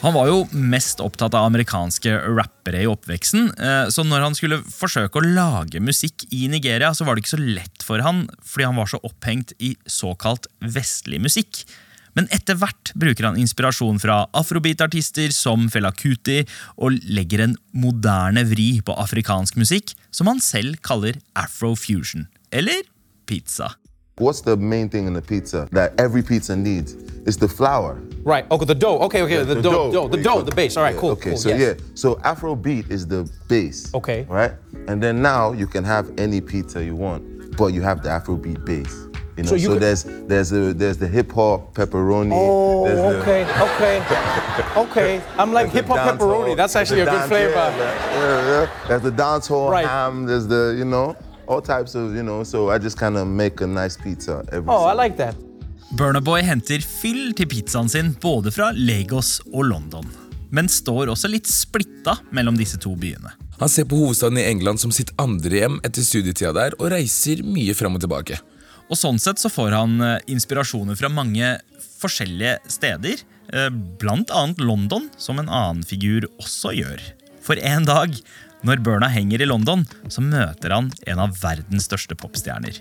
han 0.02 0.16
var 0.16 0.26
jo 0.26 0.38
mest 0.50 0.98
opptatt 0.98 1.34
av 1.38 1.44
amerikanske 1.46 2.10
rappere 2.34 2.80
i 2.82 2.88
oppveksten, 2.90 3.52
eh, 3.54 3.84
så 3.86 4.02
når 4.02 4.24
han 4.24 4.34
skulle 4.34 4.58
forsøke 4.66 5.20
å 5.20 5.22
lage 5.22 5.78
musikk 5.78 6.24
i 6.34 6.48
Nigeria, 6.50 6.90
så 6.90 7.06
var 7.06 7.14
det 7.14 7.22
ikke 7.22 7.36
så 7.36 7.38
lett 7.38 7.84
for 7.86 8.02
han, 8.02 8.24
fordi 8.42 8.66
han 8.66 8.80
var 8.80 8.90
så 8.90 8.98
opphengt 9.06 9.54
i 9.62 9.76
såkalt 9.86 10.48
vestlig 10.58 11.20
musikk. 11.22 11.62
Men 12.18 12.26
etter 12.34 12.58
hvert 12.58 12.90
bruker 12.98 13.28
han 13.28 13.38
inspirasjon 13.38 14.00
fra 14.02 14.24
afrobeat-artister 14.34 15.30
som 15.32 15.68
Fela 15.70 15.92
Kuti, 15.94 16.40
og 16.82 16.98
legger 17.06 17.44
en 17.46 17.54
moderne 17.70 18.42
vri 18.50 18.82
på 18.82 18.96
afrikansk 18.98 19.60
musikk, 19.62 19.94
som 20.10 20.26
han 20.26 20.42
selv 20.42 20.82
kaller 20.82 21.20
afrofusion, 21.38 22.26
eller 22.50 22.82
pizza. 23.30 23.70
What's 24.18 24.42
the 24.42 24.56
main 24.56 24.90
thing 24.90 25.06
in 25.06 25.14
the 25.14 25.22
pizza 25.22 25.68
that 25.70 25.94
every 25.96 26.22
pizza 26.22 26.56
needs? 26.56 26.94
It's 27.24 27.38
the 27.38 27.48
flour. 27.48 28.02
Right. 28.24 28.48
Okay, 28.50 28.64
the 28.64 28.74
dough. 28.74 28.98
Okay, 29.00 29.22
okay, 29.22 29.42
the, 29.42 29.60
dough, 29.60 29.90
dough, 29.92 30.08
the 30.08 30.16
dough, 30.22 30.42
the 30.42 30.54
base. 30.54 30.76
All 30.76 30.82
right, 30.84 30.94
Yeah, 30.94 31.00
cool. 31.00 31.10
Okay, 31.10 31.30
cool, 31.30 31.38
so 31.38 31.48
yes. 31.48 31.60
yeah, 31.80 31.84
so 31.94 32.14
Afrobeat 32.16 32.90
is 32.90 33.06
the 33.06 33.28
base. 33.48 33.92
Okay. 33.94 34.26
Right, 34.28 34.52
and 34.88 35.02
then 35.02 35.20
now 35.22 35.52
you 35.52 35.66
can 35.66 35.82
have 35.84 36.10
any 36.18 36.40
pizza 36.40 36.84
you 36.84 36.94
want, 36.94 37.56
but 37.56 37.68
you 37.68 37.82
have 37.82 38.02
the 38.02 38.08
Afrobeat 38.10 38.64
base. 38.64 38.94
You 39.36 39.44
know, 39.44 39.48
So 39.48 39.56
so, 39.56 39.62
you 39.62 39.68
could- 39.70 39.80
there's 39.82 40.04
there's 40.04 40.52
a 40.52 40.74
there's 40.74 40.98
the 40.98 41.08
hip 41.08 41.32
hop 41.32 41.74
pepperoni. 41.74 42.32
Oh, 42.34 42.84
there's 42.84 42.98
the- 43.00 43.20
okay, 43.22 43.42
okay, 43.62 44.80
okay. 44.80 45.22
I'm 45.38 45.52
like 45.52 45.70
hip 45.70 45.86
hop 45.86 46.18
the 46.18 46.24
pepperoni. 46.24 46.54
That's 46.56 46.76
actually 46.76 47.00
a 47.00 47.04
the 47.06 47.10
good 47.12 47.28
flavor. 47.28 47.54
Yeah, 47.54 47.76
yeah, 47.76 48.46
yeah. 48.50 48.88
There's 48.88 49.02
the 49.02 49.10
dancehall 49.10 49.70
Right. 49.70 49.86
ham. 49.86 50.26
There's 50.26 50.46
the 50.46 50.74
you 50.76 50.84
know 50.84 51.16
all 51.48 51.62
types 51.62 51.94
of 51.94 52.14
you 52.14 52.22
know. 52.22 52.44
So 52.44 52.68
I 52.70 52.76
just 52.78 52.98
kind 52.98 53.16
of 53.16 53.26
make 53.26 53.60
a 53.62 53.66
nice 53.66 53.96
pizza 53.96 54.44
every. 54.52 54.70
Oh, 54.70 54.84
I 54.84 54.92
like 54.92 55.16
that. 55.16 55.34
Burnaboy 55.92 56.40
henter 56.40 56.80
fyll 56.80 57.34
til 57.36 57.50
pizzaen 57.52 57.90
sin 57.92 58.14
både 58.22 58.48
fra 58.54 58.70
Lagos 58.72 59.34
og 59.50 59.66
London, 59.68 60.06
men 60.48 60.70
står 60.72 61.10
også 61.12 61.28
litt 61.28 61.50
splitta 61.50 62.14
mellom 62.32 62.56
disse 62.56 62.78
to 62.80 62.94
byene. 62.96 63.34
Han 63.60 63.68
ser 63.68 63.84
på 63.90 63.98
hovedstaden 64.00 64.40
i 64.40 64.46
England 64.48 64.80
som 64.80 64.94
sitt 64.94 65.12
andre 65.20 65.60
hjem 65.60 65.76
etter 65.84 66.06
studietida 66.06 66.54
der, 66.56 66.78
og 66.80 66.94
reiser 66.94 67.44
mye 67.44 67.76
fram 67.76 67.98
og 67.98 68.06
tilbake. 68.06 68.40
Og 68.88 68.96
sånn 68.96 69.20
sett 69.20 69.42
så 69.42 69.52
får 69.52 69.76
han 69.76 70.00
eh, 70.00 70.16
inspirasjoner 70.32 70.96
fra 70.96 71.12
mange 71.12 71.52
forskjellige 72.00 72.56
steder, 72.72 73.20
eh, 73.52 73.68
blant 74.00 74.32
annet 74.32 74.64
London, 74.64 75.10
som 75.20 75.44
en 75.44 75.52
annen 75.52 75.84
figur 75.84 76.24
også 76.40 76.72
gjør. 76.80 77.04
For 77.44 77.60
en 77.60 77.84
dag, 77.84 78.16
når 78.64 78.80
Burna 78.80 79.12
henger 79.12 79.44
i 79.44 79.52
London, 79.52 79.84
så 80.08 80.24
møter 80.24 80.72
han 80.72 80.88
en 81.04 81.26
av 81.28 81.36
verdens 81.44 81.90
største 81.90 82.16
popstjerner. 82.16 82.80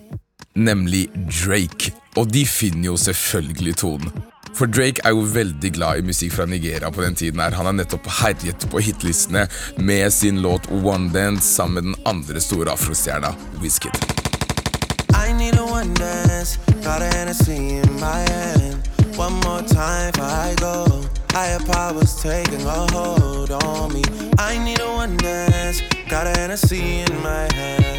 Nemlig 0.56 1.08
Drake. 1.46 1.94
Og 2.20 2.34
de 2.34 2.46
finner 2.46 2.92
jo 2.92 2.98
selvfølgelig 2.98 3.76
tonen. 3.76 4.12
For 4.58 4.68
Drake 4.68 5.00
er 5.08 5.14
jo 5.16 5.24
veldig 5.34 5.72
glad 5.74 6.02
i 6.02 6.06
musikk 6.06 6.34
fra 6.36 6.46
Nigeria 6.46 6.90
på 6.92 7.02
den 7.02 7.16
tiden. 7.16 7.40
her. 7.40 7.56
Han 7.56 7.66
har 7.66 7.74
nettopp 7.74 8.08
herjet 8.20 8.68
på 8.72 8.80
hitlistene 8.84 9.48
med 9.78 10.12
sin 10.14 10.42
låt 10.42 10.68
One 10.72 11.10
Dance 11.14 11.48
sammen 11.48 11.74
med 11.74 11.84
den 11.84 11.96
andre 12.06 12.42
store 12.42 12.72
afrostjerna 12.72 13.36
Wizkid. 13.62 13.96
Got 16.84 17.02
a 17.04 17.10
Hennessy 17.14 17.78
in 17.78 17.94
my 18.00 18.22
hand. 18.30 18.90
One 19.16 19.40
more 19.46 19.62
time 19.62 20.12
before 20.12 20.26
I 20.26 20.56
go. 20.60 21.21
Higher 21.34 21.60
powers 21.60 22.22
taking 22.22 22.66
a 22.68 22.92
hold 22.92 23.52
on 23.52 23.94
me. 23.94 24.04
I 24.38 24.58
need 24.58 24.80
a 24.80 24.88
one 24.88 25.18
dance, 25.18 25.82
got 26.10 26.28
a 26.28 26.32
Hennessy 26.32 27.02
in 27.02 27.16
my 27.24 27.48
hand. 27.56 27.92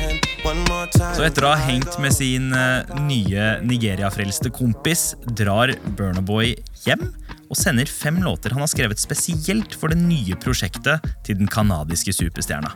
Så 0.43 1.23
etter 1.23 1.45
å 1.47 1.53
ha 1.53 1.59
hengt 1.69 1.95
med 2.03 2.11
sin 2.13 2.51
eh, 2.57 2.89
nye 3.07 3.45
Nigeria-frelste 3.63 4.51
kompis, 4.51 5.13
drar 5.39 5.71
Burnaboy 5.97 6.57
hjem 6.83 7.05
og 7.47 7.59
sender 7.61 7.87
fem 7.87 8.19
låter 8.25 8.51
han 8.57 8.65
har 8.65 8.71
skrevet 8.73 8.99
spesielt 8.99 9.77
for 9.79 9.93
det 9.93 10.01
nye 10.03 10.35
prosjektet 10.43 11.07
til 11.23 11.39
den 11.39 11.51
kanadiske 11.51 12.15
superstjerna. 12.17 12.75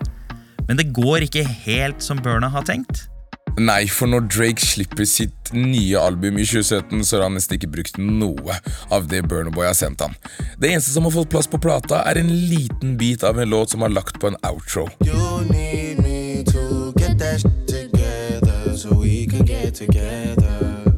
Men 0.69 0.79
det 0.79 0.93
går 0.95 1.27
ikke 1.27 1.43
helt 1.67 2.07
som 2.07 2.23
Burna 2.23 2.53
har 2.55 2.65
tenkt. 2.69 3.09
Nei, 3.57 3.87
for 3.89 4.11
når 4.11 4.27
Drake 4.29 4.61
slipper 4.61 5.07
sitt 5.09 5.53
nye 5.57 5.97
album 5.97 6.37
i 6.37 6.45
2017, 6.45 7.05
så 7.09 7.17
har 7.17 7.23
han 7.25 7.39
nesten 7.39 7.57
ikke 7.57 7.71
brukt 7.73 7.97
noe 7.97 8.59
av 8.93 9.07
det 9.09 9.23
Burnerboy 9.31 9.65
har 9.65 9.77
sendt 9.79 10.05
ham. 10.05 10.13
Det 10.61 10.75
eneste 10.75 10.93
som 10.93 11.09
har 11.09 11.15
fått 11.15 11.31
plass 11.33 11.49
på 11.49 11.61
plata, 11.63 12.03
er 12.05 12.21
en 12.21 12.33
liten 12.51 12.99
bit 13.01 13.25
av 13.25 13.41
en 13.41 13.49
låt 13.49 13.73
som 13.73 13.87
har 13.87 13.95
lagt 13.95 14.21
på 14.21 14.29
en 14.29 14.37
outro. 14.45 14.91
You 15.01 15.41
need 15.49 16.03
me 16.05 16.45
to 16.53 16.93
get 17.01 17.17
that 17.19 17.41
together 17.65 18.77
so 18.77 19.01
we 19.01 19.25
can 19.25 19.49
get 19.49 19.75
together. 19.75 20.37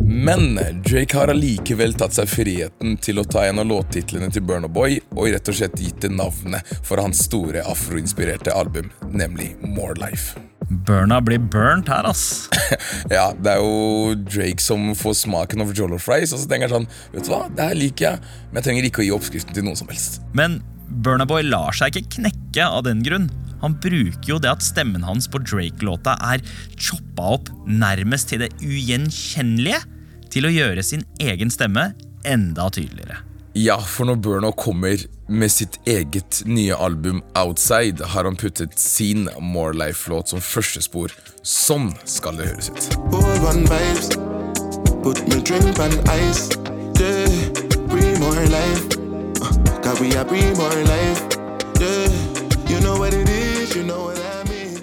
Men 0.02 0.58
Drake 0.82 1.14
har 1.14 1.30
allikevel 1.30 1.94
tatt 1.94 2.18
seg 2.18 2.26
friheten 2.26 2.98
til 2.98 3.22
å 3.22 3.26
ta 3.28 3.46
en 3.46 3.62
av 3.62 3.70
låttitlene 3.70 4.32
til 4.34 4.42
Burnoboy 4.42 4.98
og 5.14 5.30
rett 5.30 5.52
og 5.52 5.60
slett 5.60 5.78
gitt 5.78 6.02
det 6.02 6.10
navnet 6.10 6.66
for 6.82 6.98
hans 6.98 7.22
store 7.30 7.62
afroinspirerte 7.70 8.50
album, 8.50 8.90
nemlig 9.14 9.54
More 9.62 9.94
Life. 10.02 10.47
Burna 10.68 11.20
blir 11.24 11.40
burnt 11.40 11.88
her, 11.88 12.04
ass. 12.08 12.48
Ja, 13.12 13.30
det 13.32 13.54
er 13.54 13.62
jo 13.62 14.14
Drake 14.28 14.60
som 14.60 14.90
får 14.98 15.14
smaken 15.22 15.64
av 15.64 15.72
jollof 15.76 16.04
fries, 16.04 16.34
og 16.36 16.42
så 16.42 16.48
tenker 16.50 16.68
han 16.68 16.84
sånn 16.84 17.14
Vet 17.14 17.28
du 17.28 17.32
hva, 17.32 17.44
det 17.48 17.68
her 17.70 17.78
liker 17.78 18.06
jeg, 18.10 18.32
men 18.50 18.60
jeg 18.60 18.66
trenger 18.68 18.88
ikke 18.88 19.02
å 19.02 19.06
gi 19.06 19.14
oppskriften 19.16 19.56
til 19.56 19.64
noen 19.66 19.78
som 19.80 19.88
helst. 19.92 20.20
Men 20.36 20.58
Burnaboy 21.04 21.44
lar 21.48 21.76
seg 21.76 21.96
ikke 21.96 22.18
knekke 22.18 22.64
av 22.64 22.84
den 22.86 23.00
grunn. 23.06 23.28
Han 23.62 23.76
bruker 23.82 24.28
jo 24.28 24.38
det 24.42 24.50
at 24.52 24.64
stemmen 24.64 25.04
hans 25.06 25.28
på 25.30 25.40
Drake-låta 25.42 26.16
er 26.32 26.44
choppa 26.76 27.34
opp 27.38 27.50
nærmest 27.66 28.30
til 28.32 28.44
det 28.44 28.52
ugjenkjennelige, 28.60 29.80
til 30.28 30.44
å 30.44 30.52
gjøre 30.52 30.84
sin 30.84 31.06
egen 31.24 31.50
stemme 31.52 31.90
enda 32.28 32.68
tydeligere. 32.74 33.22
Ja, 33.56 33.78
for 33.80 34.04
når 34.04 34.18
Burno 34.20 34.50
kommer 34.52 35.00
med 35.28 35.50
sitt 35.50 35.78
eget 35.88 36.42
nye 36.44 36.76
album 36.76 37.22
Outside, 37.38 38.04
har 38.04 38.24
han 38.24 38.36
puttet 38.36 38.78
sin 38.78 39.28
More 39.40 39.72
Life-låt 39.72 40.28
som 40.28 40.40
første 40.44 40.82
spor. 40.84 41.12
Sånn 41.42 41.94
skal 42.04 42.36
det 42.36 42.50
høres 42.50 42.68
ut. 42.68 42.88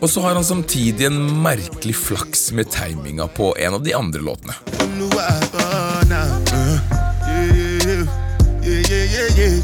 Og 0.01 0.09
så 0.09 0.21
har 0.25 0.35
han 0.35 0.45
samtidig 0.45 1.05
en 1.05 1.21
merkelig 1.45 1.95
flaks 1.95 2.49
med 2.51 2.69
timinga 2.73 3.27
på 3.27 3.53
en 3.57 3.77
av 3.77 3.85
de 3.85 3.93
andre 3.93 4.25
låtene. 4.25 4.57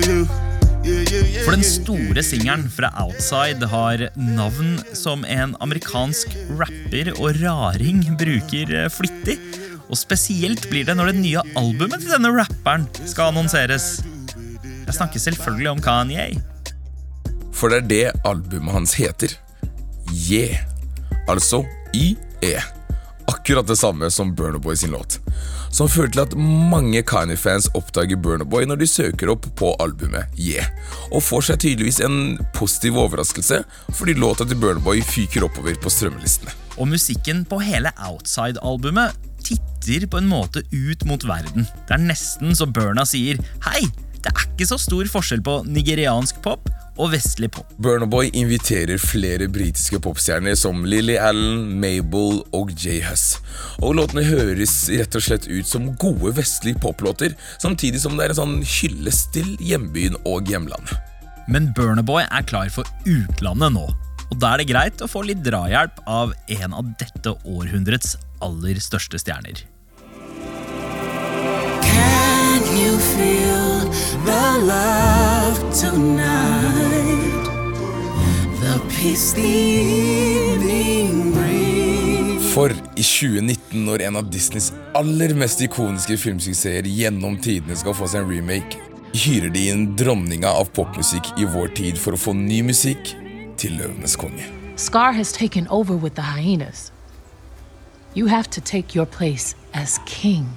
yeah, 0.02 1.45
For 1.45 1.52
den 1.54 1.64
store 1.64 2.23
singelen 2.25 2.64
fra 2.73 2.90
Outside 3.02 3.66
har 3.71 4.09
navn 4.16 4.81
som 4.97 5.25
en 5.28 5.54
amerikansk 5.62 6.35
rapper 6.59 7.12
og 7.19 7.38
raring 7.42 8.02
bruker 8.19 8.73
eh, 8.85 8.88
flittig. 8.92 9.38
Og 9.92 9.99
spesielt 10.00 10.69
blir 10.71 10.87
det 10.88 10.97
når 10.97 11.12
det 11.12 11.21
nye 11.21 11.45
albumet 11.59 12.00
til 12.00 12.14
denne 12.14 12.33
rapperen 12.35 12.88
skal 13.04 13.33
annonseres. 13.33 14.00
Jeg 14.64 14.97
snakker 14.97 15.23
selvfølgelig 15.23 15.71
om 15.75 15.83
Kanye. 15.85 16.31
For 17.52 17.69
det 17.69 17.83
er 17.83 17.88
det 17.90 18.26
albumet 18.26 18.73
hans 18.75 18.97
heter. 18.99 19.37
Yeah. 20.11 20.64
Altså 21.28 21.62
YE. 21.95 22.57
Akkurat 23.31 23.67
det 23.67 23.76
samme 23.76 24.11
som 24.11 24.35
Burna 24.35 24.59
Boy 24.59 24.76
sin 24.76 24.91
låt. 24.91 25.19
Som 25.73 25.88
fører 25.88 26.11
til 26.12 26.23
at 26.25 26.35
mange 26.37 27.02
Kanye-fans 27.07 27.69
oppdager 27.79 28.19
Burna 28.21 28.45
Boy 28.45 28.67
når 28.69 28.83
de 28.83 28.88
søker 28.91 29.33
opp 29.33 29.47
på 29.59 29.73
albumet 29.83 30.33
Yeah. 30.38 30.67
Og 31.12 31.23
får 31.25 31.49
seg 31.49 31.61
tydeligvis 31.62 32.00
en 32.05 32.38
positiv 32.57 32.99
overraskelse, 33.00 33.62
fordi 33.95 34.17
låta 34.19 34.47
til 34.49 34.59
Burna 34.61 34.83
Boy 34.83 35.02
fyker 35.07 35.47
oppover 35.47 35.79
på 35.81 35.93
strømmelistene. 35.93 36.52
Og 36.81 36.88
musikken 36.91 37.45
på 37.49 37.61
hele 37.62 37.93
Outside-albumet 38.09 39.17
titter 39.43 40.07
på 40.11 40.21
en 40.23 40.31
måte 40.31 40.64
ut 40.73 41.05
mot 41.09 41.26
verden. 41.26 41.67
Det 41.88 41.97
er 41.97 42.07
nesten 42.07 42.57
så 42.59 42.69
Burna 42.71 43.05
sier 43.09 43.41
Hei, 43.67 43.85
det 44.23 44.31
er 44.31 44.47
ikke 44.47 44.69
så 44.71 44.79
stor 44.81 45.09
forskjell 45.11 45.43
på 45.45 45.61
nigeriansk 45.69 46.43
pop 46.45 46.71
og 47.02 47.11
vestlig 47.12 47.50
pop. 47.52 47.68
Burna 47.82 48.06
Boy 48.06 48.30
inviterer 48.38 49.00
flere 49.00 49.49
britiske 49.50 49.99
popstjerner 50.02 50.54
som 50.59 50.85
Lily 50.87 51.16
Allen, 51.18 51.80
Mabel 51.82 52.42
og 52.54 52.73
Jay 52.78 53.02
Huss. 53.04 53.40
Og 53.82 53.97
låtene 53.99 54.25
høres 54.26 54.76
rett 54.92 55.18
og 55.18 55.25
slett 55.26 55.49
ut 55.50 55.68
som 55.68 55.90
gode 56.00 56.35
vestlige 56.38 56.80
poplåter, 56.82 57.35
samtidig 57.62 58.02
som 58.04 58.16
det 58.16 58.28
er 58.28 58.37
en 58.37 58.42
sånn 58.42 58.56
hyllest 58.62 59.32
til 59.35 59.56
hjembyen 59.61 60.18
og 60.23 60.49
hjemlandet. 60.50 60.94
Men 61.50 61.73
Burnaboy 61.76 62.23
er 62.28 62.47
klar 62.47 62.71
for 62.71 62.87
utlandet 63.09 63.75
nå. 63.75 63.88
Og 64.30 64.38
da 64.40 64.54
er 64.54 64.62
det 64.62 64.71
greit 64.71 65.02
å 65.04 65.11
få 65.11 65.25
litt 65.26 65.42
drahjelp 65.44 65.99
av 66.09 66.32
en 66.62 66.78
av 66.78 66.94
dette 67.02 67.35
århundrets 67.42 68.16
aller 68.42 68.80
største 68.80 69.21
stjerner. 69.21 69.66
Can 71.82 72.64
you 72.78 72.97
feel 73.12 73.90
the 74.25 74.42
love 74.71 75.41
tonight? 75.75 77.45
The 78.61 78.81
peace 78.88 79.33
the 79.33 79.43
evening 79.43 81.33
brings. 81.33 82.52
For 82.52 82.71
i 82.71 83.02
2019, 83.02 83.85
når 83.87 84.05
en 84.09 84.17
av 84.21 84.29
Disneys 84.31 84.73
aller 84.95 85.33
mest 85.35 85.62
ikoniske 85.64 86.19
filmsuksesser 86.21 86.88
gjennom 86.88 87.38
tidene 87.41 87.76
skal 87.81 87.97
få 87.97 88.09
seg 88.12 88.23
en 88.23 88.29
remake, 88.31 88.81
hyrer 89.17 89.52
de 89.52 89.69
inn 89.73 89.87
dronninga 89.97 90.52
av 90.61 90.69
popmusikk 90.76 91.33
i 91.41 91.49
vår 91.49 91.73
tid 91.79 92.00
for 92.00 92.17
å 92.17 92.21
få 92.21 92.37
ny 92.37 92.61
musikk 92.69 93.14
til 93.61 93.79
Løvenes 93.81 94.19
konge. 94.21 94.45
Scar 94.76 95.12
has 95.12 95.33
taken 95.33 95.67
over 95.69 95.97
with 95.97 96.14
the 96.14 96.35
hyenas. 96.37 96.91
You 98.14 98.26
have 98.26 98.50
to 98.50 98.61
take 98.61 98.95
your 98.95 99.07
place 99.07 99.55
as 99.73 99.99
king. 100.05 100.49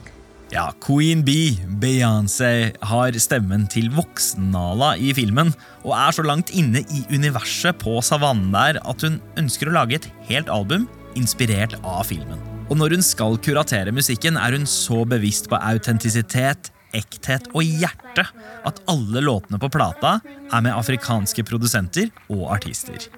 Ja, 0.55 0.69
Queen 0.79 1.19
Bee, 1.25 1.57
Beyoncé, 1.81 2.71
har 2.87 3.15
stemmen 3.19 3.65
til 3.67 3.89
Voksen-Nala 3.91 4.93
i 5.03 5.09
filmen, 5.11 5.49
og 5.83 5.91
er 5.97 6.15
så 6.15 6.23
langt 6.23 6.53
inne 6.55 6.79
i 6.95 7.01
universet 7.11 7.75
på 7.81 7.97
savannen 7.99 8.53
der 8.55 8.79
at 8.79 9.03
hun 9.03 9.17
ønsker 9.41 9.67
å 9.67 9.73
lage 9.75 9.97
et 9.97 10.07
helt 10.29 10.47
album 10.47 10.85
inspirert 11.19 11.75
av 11.81 12.05
filmen. 12.07 12.39
Og 12.69 12.79
når 12.79 12.95
hun 12.95 13.03
skal 13.03 13.35
kuratere 13.43 13.91
musikken, 13.91 14.39
er 14.39 14.55
hun 14.55 14.63
så 14.69 15.01
bevisst 15.03 15.51
på 15.51 15.59
autentisitet, 15.59 16.71
ekthet 16.95 17.51
og 17.51 17.67
hjerte 17.67 18.23
at 18.63 18.79
alle 18.87 19.27
låtene 19.27 19.59
på 19.59 19.73
plata 19.75 20.21
er 20.23 20.63
med 20.63 20.71
afrikanske 20.71 21.43
produsenter 21.51 22.07
og 22.31 22.47
artister. 22.55 23.09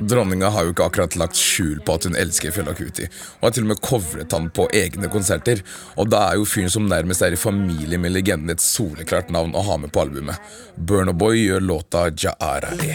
Dronninga 0.00 0.50
har 0.52 0.66
jo 0.66 0.74
ikke 0.74 0.86
akkurat 0.90 1.16
lagt 1.16 1.38
skjul 1.40 1.78
på 1.84 1.94
at 1.96 2.04
hun 2.04 2.16
elsker 2.20 2.52
Fela 2.52 2.74
Kuti, 2.76 3.06
og 3.40 3.48
har 3.48 3.54
til 3.56 3.64
og 3.64 3.70
med 3.72 3.80
covret 3.80 4.34
han 4.36 4.50
på 4.52 4.68
egne 4.76 5.08
konserter. 5.12 5.62
Og 5.96 6.10
da 6.12 6.26
er 6.28 6.40
jo 6.40 6.48
fyren 6.48 6.72
som 6.72 6.88
nærmest 6.90 7.24
er 7.24 7.32
i 7.32 7.40
familie 7.40 7.98
med 8.00 8.12
legenden 8.12 8.52
et 8.52 8.62
soleklart 8.62 9.32
navn 9.32 9.56
å 9.56 9.64
ha 9.64 9.78
med 9.80 9.94
på 9.94 10.04
albumet. 10.04 10.36
Burnaboy 10.76 11.40
gjør 11.46 11.64
låta 11.64 12.08
Jaara 12.12 12.76
E. 12.76 12.92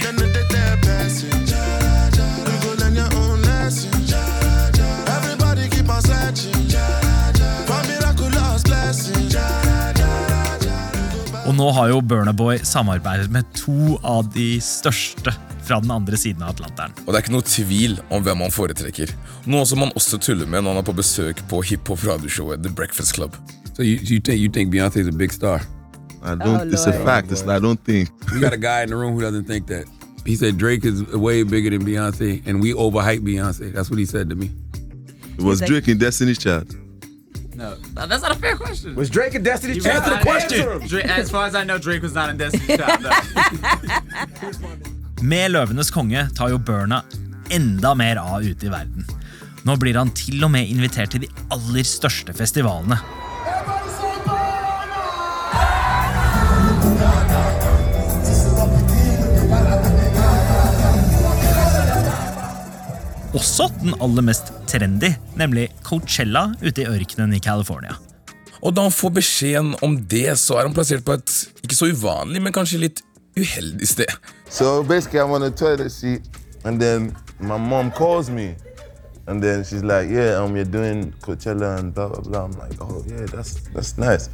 Og 11.49 11.55
nå 11.57 11.71
har 11.75 11.89
jo 11.89 12.03
Burnaboy 12.05 12.61
samarbeidet 12.63 13.31
med 13.33 13.49
to 13.57 13.97
av 14.07 14.29
de 14.31 14.53
største 14.63 15.33
fra 15.63 15.79
den 15.83 15.91
andre 15.91 16.17
siden 16.17 16.43
av 16.43 16.55
Atlanteren. 16.55 16.93
Og 17.05 17.11
det 17.11 17.19
er 17.19 17.25
ikke 17.25 17.35
noe 17.35 17.47
tvil 17.47 17.97
om 18.09 18.23
hvem 18.25 18.43
han 18.45 18.53
foretrekker. 18.53 19.13
Noe 19.45 19.65
som 19.69 19.83
han 19.83 19.93
også 19.97 20.19
tuller 20.21 20.49
med 20.49 20.63
når 20.65 20.75
han 20.75 20.83
er 20.83 20.87
på 20.87 20.95
besøk 20.97 21.43
på 21.51 21.61
hiphop-radioshowet 21.71 22.63
The 22.63 22.73
Breakfast 22.73 23.15
Club. 23.15 23.37
So 23.73 23.83
you, 23.83 23.97
you 24.01 24.19
think 24.19 24.39
you 24.41 24.49
think 24.49 24.73
Beyonce's 24.73 25.07
a 25.07 25.11
big 25.11 25.31
star? 25.31 25.61
I 26.23 26.35
don't. 26.35 26.71
it's 26.71 26.85
a 26.85 26.93
fact. 27.05 27.31
It's, 27.31 27.41
I 27.47 27.59
don't 27.59 27.83
think. 27.83 28.09
We 28.33 28.39
got 28.39 28.53
a 28.53 28.57
guy 28.57 28.83
in 28.83 28.89
the 28.89 28.95
room 28.95 29.13
who 29.13 29.21
doesn't 29.21 29.45
think 29.45 29.67
that. 29.67 29.85
He 30.25 30.35
said 30.35 30.57
Drake 30.57 30.85
is 30.85 31.01
way 31.07 31.41
bigger 31.43 31.71
than 31.71 31.83
Beyonce, 31.83 32.45
and 32.45 32.61
we 32.61 32.73
overhype 32.73 33.21
Beyonce. 33.21 33.73
That's 33.73 33.89
what 33.89 33.97
he 33.97 34.05
said 34.05 34.29
to 34.29 34.35
me. 34.35 34.51
It 35.37 35.41
was 35.43 35.61
Drake 35.61 35.87
in 35.87 35.97
Destiny's 35.97 36.37
Child. 36.37 36.75
No, 37.55 37.75
that's 37.93 38.21
not 38.21 38.31
a 38.31 38.39
fair 38.39 38.55
question. 38.55 38.95
Was 38.95 39.09
Drake 39.09 39.33
a 39.35 39.39
Destiny's 39.39 39.83
Child? 39.83 40.03
answer 40.03 40.15
the 40.15 40.21
question. 40.21 40.81
him. 40.81 40.87
Dra- 40.87 41.03
as 41.03 41.31
far 41.31 41.45
as 41.47 41.55
I 41.55 41.63
know, 41.63 41.77
Drake 41.79 42.01
was 42.03 42.13
not 42.13 42.29
in 42.29 42.37
Destiny's 42.37 42.77
Child. 42.77 43.01
No. 43.01 44.91
Med 45.21 45.51
Løvenes 45.53 45.91
konge 45.93 46.23
tar 46.33 46.49
jo 46.49 46.57
Burna 46.57 47.03
enda 47.53 47.91
mer 47.93 48.17
av 48.17 48.41
ute 48.41 48.65
i 48.65 48.71
verden. 48.73 49.05
Nå 49.61 49.75
blir 49.77 49.99
han 49.99 50.09
til 50.17 50.41
og 50.41 50.49
med 50.49 50.65
invitert 50.65 51.13
til 51.13 51.21
de 51.27 51.29
aller 51.53 51.85
største 51.85 52.33
festivalene. 52.33 52.97
Også 63.37 63.69
den 63.77 63.93
aller 64.01 64.25
mest 64.25 64.49
trendy, 64.67 65.13
nemlig 65.37 65.69
Coachella 65.85 66.47
ute 66.65 66.81
i 66.81 66.89
ørkenen 66.89 67.37
i 67.37 67.43
California. 67.45 67.93
Og 68.65 68.73
da 68.73 68.89
han 68.89 68.93
får 68.93 69.17
beskjeden 69.21 69.75
om 69.85 70.01
det, 70.09 70.31
så 70.41 70.57
er 70.57 70.65
han 70.65 70.73
plassert 70.73 71.05
på 71.05 71.13
et 71.13 71.39
ikke 71.61 71.77
så 71.77 71.93
uvanlig, 71.93 72.41
men 72.41 72.57
kanskje 72.57 72.87
litt 72.87 73.05
uheldig 73.37 73.87
sted. 73.87 74.09
So 74.51 74.83
basically, 74.83 75.21
I'm 75.21 75.31
on 75.31 75.39
the 75.39 75.49
toilet 75.49 75.91
seat, 75.91 76.27
and 76.65 76.79
then 76.79 77.15
my 77.39 77.55
mom 77.57 77.89
calls 77.89 78.29
me, 78.29 78.55
and 79.27 79.41
then 79.41 79.63
she's 79.63 79.81
like, 79.81 80.09
"Yeah, 80.09 80.33
um, 80.33 80.57
you're 80.57 80.65
doing 80.65 81.13
Coachella 81.21 81.79
and 81.79 81.93
blah 81.93 82.09
blah 82.09 82.19
blah." 82.19 82.43
I'm 82.43 82.51
like, 82.51 82.73
"Oh 82.81 83.01
yeah, 83.07 83.25
that's 83.27 83.53
that's 83.69 83.97
nice." 83.97 84.29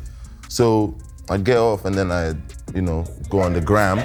So 0.50 0.98
I 1.30 1.38
get 1.38 1.58
off, 1.58 1.86
and 1.86 1.94
then 1.94 2.12
I, 2.12 2.34
you 2.74 2.82
know, 2.82 3.06
go 3.30 3.42
on 3.42 3.54
the 3.54 3.62
gram. 3.62 4.00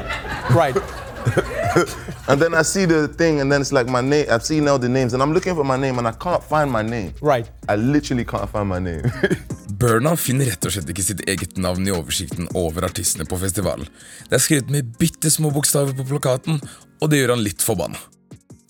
Right. 0.55 0.77
and 2.29 2.41
then 2.41 2.55
I 2.55 2.63
see 2.63 2.87
the 2.87 3.09
thing, 3.09 3.41
and 3.41 3.51
then 3.51 3.61
it's 3.61 3.73
like 3.73 3.91
my 3.91 4.01
name. 4.01 4.27
I've 4.31 4.45
seen 4.45 4.69
all 4.69 4.79
the 4.79 4.89
names, 4.89 5.13
and 5.15 5.23
I'm 5.23 5.33
looking 5.33 5.55
for 5.55 5.65
my 5.65 5.77
name, 5.77 5.99
and 5.99 6.07
I 6.07 6.13
can't 6.13 6.43
find 6.43 6.71
my 6.71 6.83
name. 6.83 7.13
Right. 7.21 7.51
I 7.69 7.77
literally 7.77 8.25
can't 8.25 8.49
find 8.51 8.69
my 8.69 8.79
name. 8.79 9.03
Burna 9.83 10.15
finner 10.17 10.47
rett 10.47 10.67
og 10.69 10.75
slett 10.75 10.91
ikke 10.93 11.03
sitt 11.03 11.25
eget 11.27 11.57
navn 11.59 11.87
i 11.89 11.91
oversikten 11.91 12.47
over 12.55 12.87
artistene 12.87 13.27
på 13.27 13.39
festivalen. 13.41 13.89
Det 14.29 14.39
er 14.39 14.45
skrevet 14.45 14.71
med 14.71 14.93
bitte 15.01 15.31
små 15.33 15.51
bokstaver 15.51 15.97
på 15.99 16.07
plakaten, 16.07 16.61
og 17.03 17.11
det 17.11 17.19
gjør 17.23 17.35
han 17.35 17.43
litt 17.43 17.65
forbanna. 17.67 17.99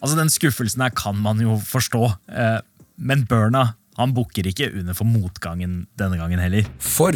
Altså, 0.00 0.16
Den 0.16 0.32
skuffelsen 0.32 0.82
her 0.82 0.94
kan 0.96 1.18
man 1.20 1.42
jo 1.42 1.58
forstå, 1.60 2.06
eh, 2.32 2.60
men 2.96 3.26
Burna 3.28 3.74
han 3.98 4.14
bukker 4.16 4.46
ikke 4.48 4.70
under 4.72 4.96
for 4.96 5.04
motgangen 5.04 5.82
denne 6.00 6.16
gangen 6.16 6.40
heller. 6.40 6.64
For 6.80 7.12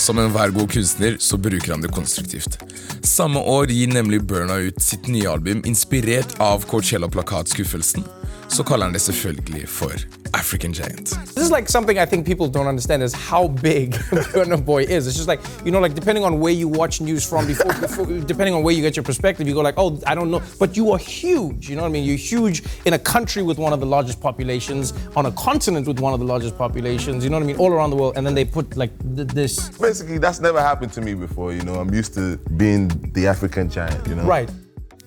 som 0.00 0.18
enhver 0.18 0.50
god 0.56 0.70
kunstner 0.72 1.16
så 1.20 1.36
bruker 1.36 1.74
han 1.74 1.84
det 1.84 1.92
konstruktivt. 1.94 2.58
Samme 3.06 3.40
år 3.40 3.70
gir 3.70 3.92
nemlig 3.92 4.22
Burna 4.22 4.56
ut 4.56 4.80
sitt 4.82 5.08
nye 5.08 5.28
album 5.28 5.62
inspirert 5.68 6.38
av 6.40 6.64
Coachella-plakatskuffelsen. 6.70 8.06
Så 8.48 8.64
kaller 8.64 8.88
han 8.88 8.96
det 8.96 9.04
selvfølgelig 9.04 9.68
for 9.70 10.19
African 10.34 10.72
Giant. 10.72 11.06
This 11.10 11.36
is 11.36 11.50
like 11.50 11.68
something 11.68 11.98
I 11.98 12.06
think 12.06 12.26
people 12.26 12.48
don't 12.48 12.66
understand 12.66 13.02
is 13.02 13.12
how 13.12 13.48
big 13.48 13.92
Burna 14.32 14.62
Boy 14.64 14.82
is. 14.82 15.06
It's 15.06 15.16
just 15.16 15.28
like 15.28 15.40
you 15.64 15.70
know, 15.70 15.80
like 15.80 15.94
depending 15.94 16.24
on 16.24 16.40
where 16.40 16.52
you 16.52 16.68
watch 16.68 17.00
news 17.00 17.28
from, 17.28 17.46
before, 17.46 17.72
before, 17.74 18.06
depending 18.06 18.54
on 18.54 18.62
where 18.62 18.74
you 18.74 18.82
get 18.82 18.96
your 18.96 19.02
perspective, 19.02 19.46
you 19.46 19.54
go 19.54 19.60
like, 19.60 19.74
oh, 19.76 20.00
I 20.06 20.14
don't 20.14 20.30
know, 20.30 20.42
but 20.58 20.76
you 20.76 20.92
are 20.92 20.98
huge. 20.98 21.68
You 21.68 21.76
know 21.76 21.82
what 21.82 21.88
I 21.88 21.92
mean? 21.92 22.04
You're 22.04 22.16
huge 22.16 22.62
in 22.84 22.94
a 22.94 22.98
country 22.98 23.42
with 23.42 23.58
one 23.58 23.72
of 23.72 23.80
the 23.80 23.86
largest 23.86 24.20
populations, 24.20 24.92
on 25.16 25.26
a 25.26 25.32
continent 25.32 25.86
with 25.86 26.00
one 26.00 26.12
of 26.12 26.20
the 26.20 26.26
largest 26.26 26.56
populations. 26.56 27.24
You 27.24 27.30
know 27.30 27.38
what 27.38 27.44
I 27.44 27.46
mean? 27.46 27.56
All 27.56 27.72
around 27.72 27.90
the 27.90 27.96
world, 27.96 28.16
and 28.16 28.26
then 28.26 28.34
they 28.34 28.44
put 28.44 28.76
like 28.76 28.90
th- 29.16 29.28
this. 29.28 29.70
Basically, 29.78 30.18
that's 30.18 30.40
never 30.40 30.60
happened 30.60 30.92
to 30.94 31.00
me 31.00 31.14
before. 31.14 31.52
You 31.52 31.62
know, 31.62 31.74
I'm 31.74 31.92
used 31.92 32.14
to 32.14 32.36
being 32.56 32.88
the 33.12 33.26
African 33.26 33.68
giant. 33.70 34.06
You 34.06 34.14
know. 34.14 34.24
Right. 34.24 34.50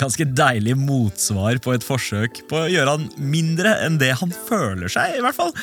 Ganske 0.03 0.27
deilig 0.35 0.75
motsvar 0.75 1.61
på 1.63 1.73
et 1.77 1.85
forsøk 1.85 2.43
på 2.49 2.65
å 2.65 2.69
gjøre 2.71 2.97
han 2.97 3.09
mindre 3.23 3.77
enn 3.85 3.95
det 4.01 4.11
han 4.19 4.33
føler 4.49 4.91
seg. 4.91 5.17
i 5.17 5.23
hvert 5.23 5.37
fall. 5.37 5.53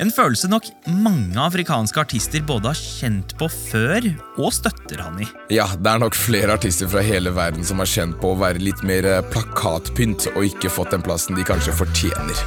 En 0.00 0.12
følelse 0.14 0.48
nok 0.48 0.64
mange 1.02 1.36
afrikanske 1.42 2.00
artister 2.00 2.44
både 2.46 2.70
har 2.70 2.78
kjent 2.78 3.34
på 3.36 3.50
før 3.52 4.06
og 4.40 4.54
støtter 4.54 5.02
han 5.04 5.18
i. 5.20 5.26
Ja, 5.52 5.66
det 5.74 5.90
er 5.90 6.00
nok 6.00 6.16
flere 6.16 6.54
artister 6.56 6.88
fra 6.88 7.02
hele 7.04 7.34
verden 7.36 7.66
som 7.66 7.82
har 7.82 7.90
kjent 7.90 8.16
på 8.22 8.32
å 8.32 8.38
være 8.40 8.62
litt 8.62 8.80
mer 8.86 9.04
eh, 9.04 9.20
plakatpynt 9.34 10.30
og 10.32 10.46
ikke 10.46 10.72
fått 10.72 10.94
den 10.94 11.04
plassen 11.04 11.36
de 11.36 11.44
kanskje 11.44 11.76
fortjener. 11.82 12.44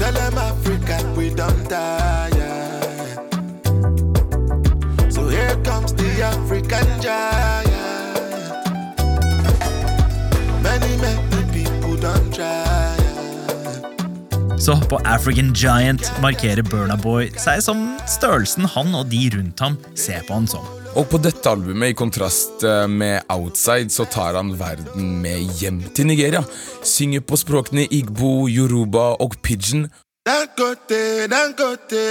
Tell 0.00 0.14
them 0.14 0.38
Africa 0.38 1.02
we 1.18 1.28
don't 1.36 1.68
tire. 1.68 2.48
So 5.10 5.28
here 5.28 5.56
comes 5.66 5.92
the 5.92 6.22
African 6.22 7.00
giant. 7.02 7.49
Så 14.60 14.74
på 14.90 14.98
African 15.08 15.54
Giant 15.56 16.10
markerer 16.20 16.60
Burna 16.62 16.96
Boy 17.00 17.30
seg 17.40 17.62
som 17.64 17.78
størrelsen 18.04 18.66
han 18.68 18.92
og 18.92 19.06
de 19.08 19.22
rundt 19.32 19.62
ham 19.64 19.78
ser 19.96 20.20
på 20.28 20.36
han 20.36 20.48
som. 20.50 20.66
Og 21.00 21.06
på 21.08 21.20
dette 21.22 21.48
albumet, 21.48 21.94
i 21.94 21.96
kontrast 21.96 22.64
eh, 22.68 22.84
med 22.90 23.24
Outside, 23.32 23.88
så 23.94 24.04
tar 24.10 24.36
han 24.36 24.52
verden 24.60 25.14
med 25.22 25.48
hjem 25.62 25.80
til 25.96 26.10
Nigeria. 26.10 26.42
Synger 26.84 27.24
på 27.24 27.38
språkene 27.40 27.86
igbo, 27.88 28.50
yoruba 28.52 29.14
og 29.22 29.38
pidgin. 29.40 29.86
Dangote, 30.28 31.00
Dangote, 31.32 32.04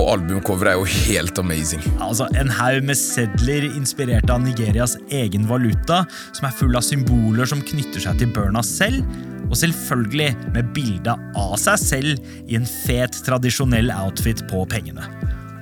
Og 0.00 0.06
albumcoveret 0.14 0.72
er 0.72 0.78
jo 0.78 0.86
helt 0.88 1.38
amazing. 1.38 1.82
Altså 2.00 2.24
En 2.40 2.48
haug 2.48 2.80
med 2.88 2.96
sedler 2.96 3.66
inspirert 3.68 4.30
av 4.32 4.40
Nigerias 4.40 4.94
egen 5.12 5.44
valuta, 5.50 6.02
som 6.32 6.48
er 6.48 6.54
full 6.56 6.78
av 6.78 6.86
symboler 6.86 7.50
som 7.50 7.60
knytter 7.60 8.00
seg 8.06 8.22
til 8.22 8.32
Burna 8.32 8.62
selv, 8.64 9.04
og 9.50 9.58
selvfølgelig 9.60 10.30
med 10.54 10.70
bilde 10.72 11.12
av 11.36 11.52
seg 11.60 11.76
selv 11.82 12.30
i 12.48 12.56
en 12.56 12.64
fet, 12.64 13.20
tradisjonell 13.26 13.92
outfit 13.98 14.40
på 14.48 14.64
pengene. 14.72 15.04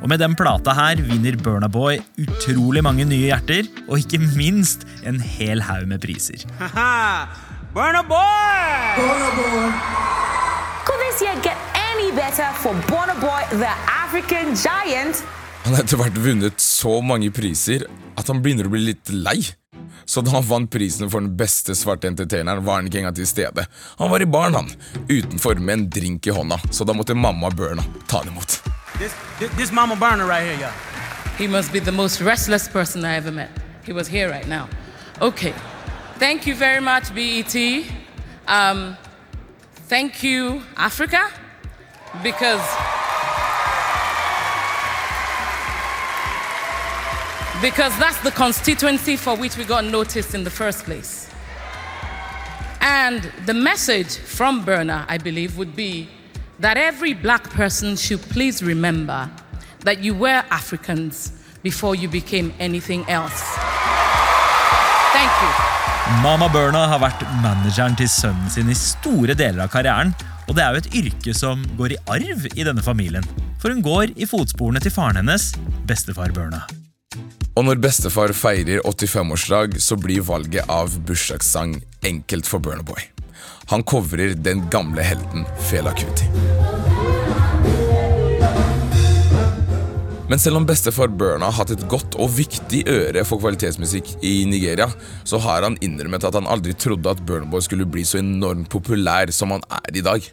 Og 0.00 0.06
med 0.12 0.22
den 0.22 0.36
plata 0.38 0.72
her 0.78 1.02
vinner 1.10 1.34
Burna 1.42 1.68
Boy 1.68 1.98
utrolig 2.22 2.84
mange 2.86 3.08
nye 3.10 3.32
hjerter, 3.32 3.66
og 3.88 3.98
ikke 3.98 4.22
minst 4.38 4.86
en 5.02 5.18
hel 5.18 5.58
haug 5.66 5.90
med 5.90 6.06
priser. 6.06 6.46
Burna 7.74 8.06
Boy! 8.06 8.94
Burna 8.94 9.34
Boy! 9.34 9.74
Could 10.86 11.02
this 11.02 11.20
year 11.22 11.34
get 11.42 11.69
better 12.14 12.52
for 12.62 12.74
Bonoboy, 12.88 13.20
Boy, 13.20 13.58
the 13.58 13.72
African 13.86 14.54
giant? 14.54 15.24
Han 15.64 15.74
har 15.74 15.84
etter 15.84 15.98
hvert 16.00 16.16
vunnet 16.18 16.60
så 16.60 17.00
mange 17.04 17.30
priser 17.34 17.84
at 18.18 18.28
han 18.30 18.40
begynner 18.42 18.66
å 18.66 18.72
bli 18.72 18.82
litt 18.90 19.12
lei. 19.12 19.38
Så 20.04 20.24
da 20.24 20.32
han 20.34 20.46
vant 20.46 20.70
prisen 20.72 21.10
for 21.10 21.22
den 21.22 21.36
beste 21.38 21.76
svarte 21.78 22.08
entertaineren, 22.10 22.64
var 22.64 22.80
han 22.80 22.88
ikke 22.88 23.02
engang 23.02 23.14
til 23.14 23.28
stede. 23.28 23.66
Han 24.00 24.10
var 24.10 24.24
i 24.24 24.26
baren, 24.26 24.56
han, 24.58 24.70
utenfor 25.06 25.60
med 25.60 25.74
en 25.76 25.84
drink 25.90 26.26
i 26.26 26.34
hånda, 26.34 26.58
så 26.70 26.84
da 26.88 26.96
måtte 26.96 27.14
mamma 27.14 27.50
Burna 27.54 27.84
ta 28.10 28.24
det 28.24 28.32
imot. 28.32 28.58
This, 28.98 29.14
this, 29.38 29.50
this 29.56 29.72
Mama 29.72 29.96
Burner 29.96 30.26
right 30.26 30.42
here, 30.42 30.58
yeah. 30.58 30.72
He 31.38 31.46
must 31.46 31.72
be 31.72 31.78
the 31.78 31.92
most 31.92 32.20
restless 32.20 32.68
person 32.68 33.04
I 33.04 33.16
ever 33.16 33.30
met. 33.30 33.50
He 33.86 33.92
was 33.92 34.08
here 34.08 34.28
right 34.28 34.48
now. 34.48 34.68
Okay. 35.20 35.54
Thank 36.18 36.46
you 36.46 36.54
very 36.54 36.80
much, 36.80 37.14
BET. 37.14 37.54
Um, 38.46 38.96
thank 39.88 40.22
you, 40.22 40.62
Africa, 40.76 41.30
because. 42.22 42.64
Because 47.62 47.96
that's 47.98 48.18
the 48.22 48.30
constituency 48.30 49.16
for 49.16 49.36
which 49.36 49.56
we 49.58 49.64
got 49.64 49.84
noticed 49.84 50.34
in 50.34 50.44
the 50.44 50.50
first 50.50 50.84
place. 50.84 51.28
And 52.80 53.30
the 53.44 53.52
message 53.52 54.16
from 54.16 54.64
Burner, 54.64 55.04
I 55.08 55.18
believe, 55.18 55.58
would 55.58 55.76
be 55.76 56.08
that 56.58 56.76
every 56.78 57.12
black 57.12 57.50
person 57.50 57.96
should 57.96 58.20
please 58.22 58.62
remember 58.62 59.30
that 59.80 60.02
you 60.02 60.14
were 60.14 60.42
Africans 60.50 61.32
before 61.62 61.94
you 61.94 62.08
became 62.08 62.52
anything 62.58 63.04
else. 63.08 63.42
Thank 65.12 65.32
you. 65.42 65.52
Mama 66.22 66.48
Burna 66.48 66.86
har 66.90 66.98
vært 66.98 67.22
manageren 67.42 67.94
til 67.96 68.08
sin 68.10 68.70
i 68.70 68.74
store 68.74 69.36
deler 69.38 69.62
av 69.62 69.70
karrieren, 69.70 70.14
og 70.50 70.56
det 70.58 70.64
er 70.64 70.74
jo 70.74 70.80
et 70.82 70.94
yrke 70.98 71.32
som 71.36 71.60
går 71.78 71.94
i 71.94 71.98
arv 72.10 72.46
i 72.50 72.64
denne 72.66 72.82
familien. 72.82 73.26
For 73.62 73.70
hun 73.70 73.84
går 73.86 74.16
i 74.18 74.26
fotsporene 74.26 74.82
til 74.82 74.90
faren 74.90 75.20
hennes, 75.20 75.52
bestefar 75.86 76.34
Burna. 76.34 76.64
Og 77.54 77.66
når 77.68 77.78
bestefar 77.82 78.34
feirer 78.34 78.82
85-årsdag, 78.82 79.78
så 79.78 79.98
blir 80.00 80.24
valget 80.26 80.66
av 80.66 80.96
bursdagssang 81.06 81.76
enkelt 82.02 82.50
for 82.50 82.62
Burna 82.62 82.82
Boy. 82.82 83.04
Han 83.70 83.86
covrer 83.86 84.34
den 84.34 84.64
gamle 84.74 85.06
helten 85.06 85.46
Fela 85.70 85.94
Kuti. 85.94 86.26
Men 90.30 90.38
selv 90.38 90.60
om 90.60 90.66
bestefar 90.66 91.10
Burna 91.10 91.46
har 91.50 91.56
hatt 91.58 91.72
et 91.74 91.86
godt 91.90 92.18
og 92.18 92.30
viktig 92.36 92.84
øre 92.90 93.24
for 93.26 93.42
kvalitetsmusikk 93.42 94.16
i 94.26 94.44
Nigeria, 94.50 94.86
så 95.26 95.38
har 95.42 95.66
han 95.66 95.78
innrømmet 95.82 96.26
at 96.26 96.38
han 96.38 96.50
aldri 96.50 96.74
trodde 96.78 97.10
at 97.10 97.22
Burna 97.26 97.50
Boy 97.50 97.62
skulle 97.66 97.86
bli 97.86 98.06
så 98.06 98.18
enormt 98.22 98.70
populær 98.70 99.30
som 99.34 99.54
han 99.54 99.66
er 99.82 99.98
i 99.98 100.06
dag. 100.06 100.30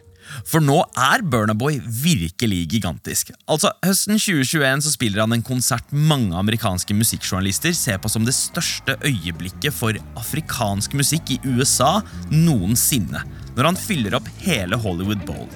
For 0.48 0.64
nå 0.64 0.80
er 0.98 1.24
Burnaboy 1.24 1.78
virkelig 1.82 2.64
gigantisk. 2.74 3.32
Altså, 3.50 3.72
Høsten 3.84 4.18
2021 4.18 4.84
så 4.86 4.92
spiller 4.94 5.24
han 5.24 5.36
en 5.36 5.44
konsert 5.46 5.92
mange 5.92 6.36
amerikanske 6.38 6.96
musikkjournalister 6.96 7.74
ser 7.76 8.00
på 8.02 8.10
som 8.12 8.26
det 8.26 8.36
største 8.36 8.98
øyeblikket 9.06 9.74
for 9.74 9.96
afrikansk 10.18 10.96
musikk 10.98 11.34
i 11.36 11.40
USA 11.46 11.98
noensinne, 12.32 13.24
når 13.56 13.72
han 13.72 13.80
fyller 13.80 14.18
opp 14.18 14.28
hele 14.44 14.78
Hollywood 14.80 15.24
Bowl. 15.28 15.48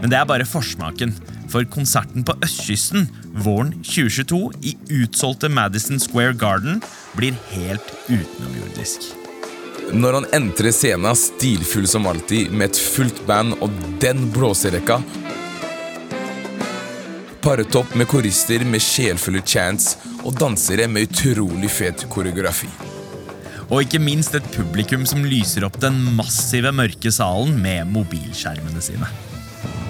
Men 0.00 0.12
det 0.12 0.20
er 0.20 0.28
bare 0.28 0.48
forsmaken, 0.48 1.12
for 1.50 1.66
konserten 1.66 2.24
på 2.26 2.36
østkysten 2.46 3.08
våren 3.44 3.72
2022 3.82 4.42
i 4.70 4.76
utsolgte 5.00 5.50
Madison 5.50 5.98
Square 6.02 6.36
Garden 6.38 6.78
blir 7.18 7.34
helt 7.50 7.96
utenomjordisk. 8.06 9.10
Når 9.90 10.20
han 10.20 10.26
entrer 10.36 10.70
scenen 10.74 11.16
stilfull 11.18 11.88
som 11.90 12.06
alltid, 12.06 12.52
med 12.52 12.70
et 12.70 12.78
fullt 12.78 13.24
band 13.26 13.56
og 13.60 13.74
den 14.02 14.28
blåserekka 14.34 15.00
Paret 17.40 17.74
opp 17.74 17.94
med 17.96 18.04
korister 18.04 18.62
med 18.68 18.84
sjelfulle 18.84 19.40
chants 19.40 19.94
og 20.20 20.34
dansere 20.36 20.84
med 20.92 21.08
utrolig 21.08 21.70
fet 21.72 22.04
koreografi. 22.12 22.68
Og 23.70 23.86
ikke 23.86 24.02
minst 24.02 24.36
et 24.36 24.46
publikum 24.52 25.06
som 25.08 25.24
lyser 25.24 25.64
opp 25.64 25.78
den 25.80 25.96
massive 26.18 26.68
mørke 26.76 27.10
salen 27.14 27.56
med 27.62 27.88
mobilskjermene 27.94 28.84
sine. 28.84 29.08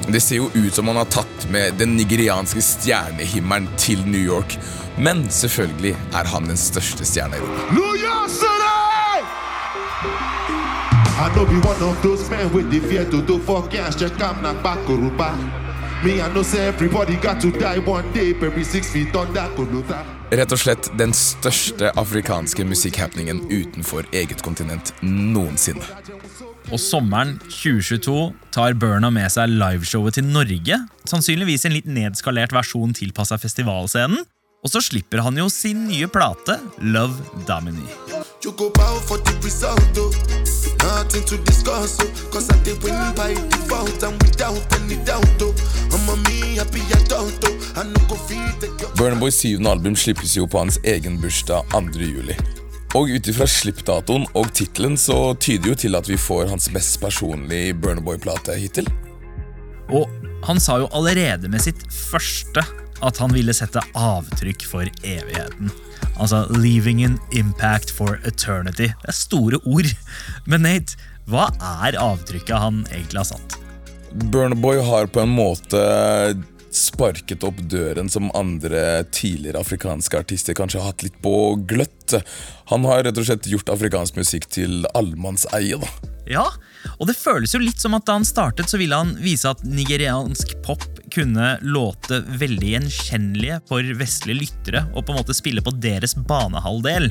Det 0.06 0.22
ser 0.22 0.44
jo 0.44 0.48
ut 0.54 0.74
som 0.74 0.88
han 0.92 1.02
har 1.02 1.10
tatt 1.10 1.48
med 1.50 1.74
den 1.82 1.96
nigerianske 1.98 2.62
stjernehimmelen 2.64 3.66
til 3.82 4.06
New 4.06 4.22
York, 4.22 4.54
men 5.02 5.26
selvfølgelig 5.34 5.96
er 6.14 6.30
han 6.30 6.50
den 6.50 6.60
største 6.60 7.08
stjerna 7.08 7.40
i 7.40 7.42
rommet. 7.42 7.89
I 11.30 11.34
know 11.34 11.46
be 11.46 11.60
one 11.60 11.82
of 11.82 12.02
those 12.02 12.28
men 12.28 12.52
with 12.52 12.70
the 12.72 12.80
fear 12.80 13.04
to 13.04 13.22
do 13.22 13.38
for 13.38 13.62
cash 13.68 13.94
check 13.94 14.20
I'm 14.20 14.42
not 14.42 14.62
back. 14.64 14.78
Me 16.04 16.20
I 16.20 16.28
know 16.32 16.42
say 16.42 16.66
everybody 16.66 17.14
got 17.16 17.40
to 17.42 17.52
die 17.52 17.78
one 17.78 18.12
day 18.12 18.32
baby 18.32 18.64
six 18.64 18.90
feet 18.90 19.14
under 19.14 19.46
Kolota 19.54 20.00
Rett 20.32 20.50
og 20.50 20.58
slett 20.58 20.88
den 20.98 21.12
største 21.14 21.92
afrikanske 21.98 22.64
musikkhappeningen 22.66 23.44
utenfor 23.46 24.08
eget 24.12 24.42
kontinent 24.42 24.92
noensinne. 25.02 25.86
Og 26.70 26.80
sommeren 26.82 27.36
2022 27.46 28.16
tar 28.50 28.74
Burna 28.74 29.10
med 29.14 29.30
seg 29.30 29.50
liveshowet 29.54 30.18
til 30.18 30.26
Norge. 30.26 30.78
Sannsynligvis 31.06 31.66
en 31.66 31.74
litt 31.78 31.90
nedskalert 31.90 32.54
versjon 32.54 32.94
tilpassa 32.94 33.38
festivalscenen. 33.38 34.22
Og 34.62 34.74
så 34.74 34.82
slipper 34.82 35.22
han 35.24 35.38
jo 35.38 35.46
sin 35.50 35.86
nye 35.88 36.10
plate, 36.10 36.58
Love 36.82 37.42
Domini. 37.48 37.86
You 38.50 38.56
go 38.56 38.70
bow 38.70 38.98
for 38.98 39.16
the 39.18 39.32
result 39.44 39.78
oh. 39.94 40.10
Nothing 40.82 41.24
to 41.30 41.36
discuss 41.44 41.98
oh. 42.00 42.30
Cause 42.32 42.50
I 42.50 42.58
did 42.64 42.82
win 42.82 42.98
by 43.14 43.34
default 43.34 44.02
And 44.02 44.20
without 44.24 44.58
any 44.74 44.96
doubt 45.06 45.38
oh. 45.40 45.54
I'm 45.94 46.08
a 46.10 46.16
me 46.26 46.56
happy 46.58 46.82
adult 46.98 47.38
oh. 47.46 47.78
I 47.78 47.84
no 47.84 48.00
go 48.08 48.16
feed 48.16 48.58
the 48.58 48.66
girl 48.74 48.90
Burna 48.98 49.20
Boys 49.20 49.38
syvende 49.38 49.70
album 49.70 49.94
slippes 49.94 50.34
jo 50.34 50.48
på 50.50 50.58
hans 50.58 50.80
egen 50.82 51.20
bursdag 51.22 51.62
2. 51.70 52.00
juli. 52.00 52.34
Og 52.98 53.14
ut 53.14 53.30
ifra 53.30 53.46
slippdatoen 53.46 54.26
og 54.34 54.50
tittelen 54.50 54.98
så 54.98 55.36
tyder 55.38 55.70
jo 55.70 55.78
til 55.84 55.94
at 55.94 56.10
vi 56.10 56.18
får 56.18 56.50
hans 56.50 56.66
mest 56.74 56.98
personlige 57.00 57.78
Burna 57.78 58.02
Boy-plate 58.02 58.58
hittil. 58.58 58.90
Og 59.94 60.10
han 60.42 60.58
sa 60.58 60.80
jo 60.82 60.90
allerede 60.90 61.46
med 61.52 61.62
sitt 61.62 61.86
første 61.94 62.66
at 63.06 63.20
han 63.22 63.32
ville 63.34 63.54
sette 63.56 63.82
avtrykk 63.96 64.66
for 64.68 64.90
evigheten. 65.02 65.72
Altså 66.20 66.44
'leaving 66.50 67.04
an 67.04 67.18
impact 67.32 67.90
for 67.90 68.20
eternity'. 68.28 68.92
Det 69.02 69.08
er 69.08 69.16
store 69.16 69.60
ord. 69.64 69.88
Men 70.46 70.62
Nate, 70.62 70.96
hva 71.26 71.48
er 71.84 71.98
avtrykket 72.00 72.58
han 72.58 72.86
egentlig 72.92 73.22
har 73.22 73.30
satt? 73.32 73.58
Burnaboy 74.12 74.80
har 74.82 75.06
på 75.06 75.22
en 75.22 75.32
måte 75.32 75.80
sparket 76.70 77.44
opp 77.46 77.58
døren 77.70 78.08
som 78.10 78.30
andre 78.34 79.02
tidligere 79.10 79.60
afrikanske 79.60 80.18
artister 80.18 80.54
kanskje 80.54 80.80
har 80.80 80.92
hatt 80.92 81.04
litt 81.06 81.18
på 81.22 81.34
gløtt. 81.70 82.14
Han 82.70 82.86
har 82.86 83.04
rett 83.06 83.18
og 83.18 83.26
slett 83.26 83.48
gjort 83.50 83.72
afrikansk 83.72 84.18
musikk 84.18 84.46
til 84.50 84.84
allemannseie. 84.94 85.80
Ja, 86.30 86.46
og 86.98 87.08
det 87.08 87.18
føles 87.18 87.54
jo 87.54 87.62
litt 87.62 87.80
som 87.82 87.96
at 87.96 88.06
da 88.08 88.18
han 88.18 88.26
startet, 88.26 88.70
så 88.70 88.80
ville 88.80 88.96
han 88.96 89.14
vise 89.20 89.48
at 89.50 89.62
nigeriansk 89.66 90.56
pop 90.66 90.84
kunne 91.10 91.54
låte 91.66 92.20
veldig 92.40 92.74
gjenkjennelige 92.74 93.60
for 93.70 93.94
vestlige 93.98 94.42
lyttere 94.44 94.84
og 94.94 95.04
på 95.04 95.14
en 95.14 95.20
måte 95.22 95.36
spille 95.36 95.64
på 95.64 95.74
deres 95.82 96.14
banehalvdel. 96.14 97.10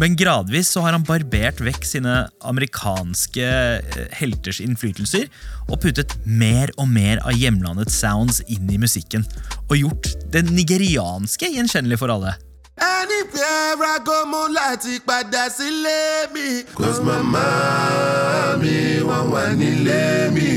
Men 0.00 0.14
gradvis 0.16 0.70
så 0.72 0.84
har 0.84 0.94
han 0.94 1.04
barbert 1.04 1.60
vekk 1.64 1.84
sine 1.84 2.14
amerikanske 2.46 3.46
eh, 3.46 4.04
helters 4.16 4.60
innflytelser 4.62 5.26
og 5.66 5.80
puttet 5.82 6.14
mer 6.24 6.72
og 6.78 6.88
mer 6.88 7.20
av 7.26 7.36
hjemlandets 7.36 7.98
sounds 8.00 8.40
inn 8.48 8.70
i 8.70 8.78
musikken. 8.80 9.26
Og 9.68 9.80
gjort 9.82 10.14
det 10.32 10.46
nigerianske 10.48 11.50
gjenkjennelig 11.56 12.00
for 12.00 12.14
alle. 12.14 12.36
Anywhere 12.80 13.84
I 13.84 13.98
go 14.04 14.24
mo 14.26 14.46
láti 14.48 14.98
padà 15.04 15.48
sílé 15.52 16.28
mi 16.34 16.62
Cause 16.74 17.02
mama 17.04 18.56
mi 18.60 19.00
wọ́n 19.04 19.26
wà 19.32 19.44
nílé 19.58 20.30
mi 20.34 20.50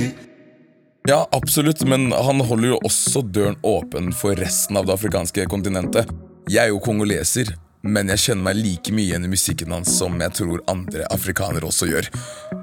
Ja, 1.07 1.27
absolutt, 1.36 1.81
men 1.83 2.13
han 2.15 2.39
holder 2.39 2.69
jo 2.69 2.77
også 2.88 3.21
døren 3.27 3.57
åpen 3.67 4.13
for 4.15 4.39
resten 4.39 4.77
av 4.79 4.86
det 4.88 4.93
afrikanske 4.95 5.43
kontinentet. 5.51 6.07
Jeg 6.47 6.62
er 6.63 6.71
jo 6.71 6.79
kongoleser, 6.79 7.51
men 7.83 8.07
jeg 8.13 8.21
kjenner 8.23 8.45
meg 8.45 8.62
like 8.62 8.93
mye 8.95 9.09
igjen 9.09 9.27
i 9.27 9.31
musikken 9.33 9.75
hans 9.75 9.91
som 9.97 10.15
jeg 10.23 10.31
tror 10.39 10.63
andre 10.71 11.03
afrikanere 11.12 11.67
også 11.67 11.89
gjør. 11.91 12.07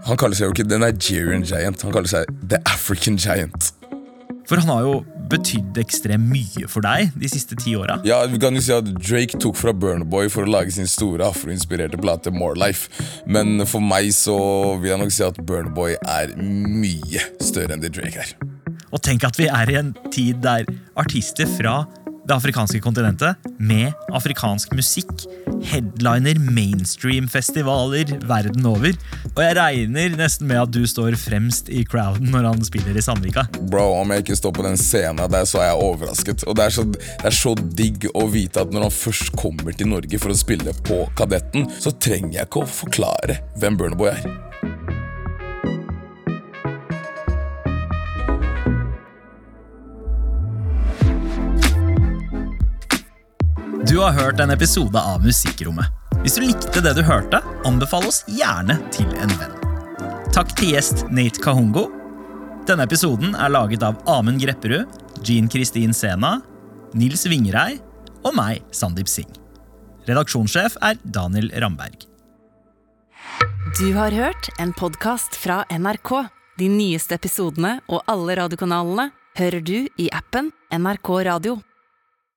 Han 0.09 0.16
kaller 0.16 0.40
seg 0.40 0.49
jo 0.49 0.55
ikke 0.57 0.68
The 0.73 0.81
Nigerian 0.81 1.44
Giant, 1.44 1.85
han 1.85 1.92
kaller 1.92 2.09
seg 2.09 2.33
The 2.49 2.62
African 2.64 3.20
Giant. 3.20 3.75
For 4.51 4.59
han 4.59 4.71
har 4.73 4.83
jo 4.83 4.95
betydd 5.31 5.79
ekstremt 5.79 6.27
mye 6.27 6.67
for 6.71 6.83
deg 6.83 7.15
de 7.15 7.31
siste 7.31 7.55
ti 7.61 7.77
åra. 7.79 8.01
Ja, 8.07 8.25
vi 8.27 8.41
kan 8.43 8.57
jo 8.59 8.63
si 8.65 8.75
at 8.75 8.89
Drake 8.99 9.39
tok 9.39 9.55
fra 9.59 9.71
Burnerboy 9.71 10.27
Boy 10.27 10.33
for 10.33 10.43
å 10.43 10.51
lage 10.51 10.75
sin 10.75 10.91
store 10.91 11.29
afroinspirerte 11.31 12.01
plate 12.03 12.35
More 12.35 12.59
Life. 12.59 12.91
Men 13.31 13.63
for 13.71 13.85
meg 13.85 14.11
så 14.17 14.37
vil 14.83 14.91
jeg 14.91 15.05
nok 15.05 15.15
si 15.15 15.23
at 15.27 15.39
Burnerboy 15.39 15.71
Boy 15.71 15.95
er 16.03 16.35
mye 16.37 17.31
større 17.39 17.77
enn 17.77 17.85
det 17.85 17.95
Drake 17.95 18.27
er. 18.27 18.60
Og 18.90 19.03
tenk 19.05 19.24
at 19.26 19.38
vi 19.38 19.48
er 19.50 19.70
i 19.70 19.79
en 19.81 19.94
tid 20.11 20.42
der 20.44 20.68
artister 20.98 21.48
fra 21.59 21.83
det 22.31 22.37
afrikanske 22.37 22.79
kontinentet 22.85 23.48
med 23.59 23.92
afrikansk 24.14 24.74
musikk. 24.76 25.11
Headliner 25.66 26.38
mainstream-festivaler 26.55 28.12
verden 28.29 28.66
over. 28.70 28.94
Og 29.33 29.40
jeg 29.42 29.57
regner 29.59 30.16
nesten 30.20 30.46
med 30.50 30.61
at 30.62 30.74
du 30.74 30.85
står 30.88 31.16
fremst 31.20 31.70
i 31.72 31.83
crowden 31.88 32.31
når 32.31 32.50
han 32.53 32.62
spiller 32.66 32.96
i 32.96 33.05
Sandvika. 33.05 33.46
Bro, 33.61 33.87
Om 34.00 34.14
jeg 34.14 34.24
ikke 34.24 34.38
står 34.38 34.55
på 34.57 34.66
den 34.66 34.79
scenen 34.81 35.24
der, 35.33 35.48
så 35.48 35.62
er 35.62 35.70
jeg 35.72 35.83
overrasket. 35.88 36.44
Og 36.46 36.59
det 36.59 36.68
er, 36.68 36.76
så, 36.76 36.87
det 36.92 37.33
er 37.33 37.38
så 37.40 37.57
digg 37.57 38.07
å 38.14 38.26
vite 38.31 38.62
at 38.62 38.74
når 38.74 38.88
han 38.88 38.94
først 38.94 39.35
kommer 39.40 39.74
til 39.74 39.90
Norge 39.90 40.22
for 40.22 40.33
å 40.33 40.38
spille 40.38 40.76
på 40.87 41.03
Kadetten, 41.18 41.66
så 41.81 41.94
trenger 41.98 42.40
jeg 42.40 42.50
ikke 42.50 42.64
å 42.64 42.72
forklare 42.81 43.40
hvem 43.59 43.81
Burna 43.81 44.12
er. 44.12 44.50
Du 53.90 53.98
har 53.98 54.12
hørt 54.12 54.40
en 54.40 54.50
episode 54.50 55.00
av 55.03 55.24
Musikkrommet. 55.24 55.87
Hvis 56.22 56.37
du 56.38 56.44
likte 56.44 56.79
det 56.79 56.92
du 56.94 57.00
hørte, 57.03 57.40
anbefal 57.66 58.05
oss 58.07 58.20
gjerne 58.31 58.76
til 58.94 59.09
en 59.18 59.33
venn. 59.35 59.55
Takk 60.31 60.53
til 60.55 60.76
gjest 60.76 61.00
Nate 61.11 61.42
Kahungo. 61.42 61.88
Denne 62.68 62.85
episoden 62.87 63.33
er 63.35 63.50
laget 63.50 63.83
av 63.83 63.96
Amund 64.07 64.38
Grepperud, 64.44 64.87
Jean 65.26 65.48
Kristin 65.50 65.90
Sena, 65.90 66.37
Nils 66.94 67.26
Vingrei 67.26 67.81
og 68.22 68.37
meg, 68.38 68.61
Sandeep 68.70 69.11
Singh. 69.11 69.40
Redaksjonssjef 70.07 70.76
er 70.87 71.00
Daniel 71.03 71.50
Ramberg. 71.59 72.07
Du 73.74 73.88
har 73.96 74.14
hørt 74.14 74.53
en 74.62 74.70
podkast 74.70 75.35
fra 75.35 75.64
NRK. 75.66 76.12
De 76.62 76.70
nyeste 76.70 77.18
episodene 77.18 77.81
og 77.90 78.07
alle 78.07 78.38
radiokanalene 78.38 79.09
hører 79.40 79.66
du 79.66 79.81
i 79.98 80.07
appen 80.14 80.53
NRK 80.70 81.12
Radio. 81.33 81.57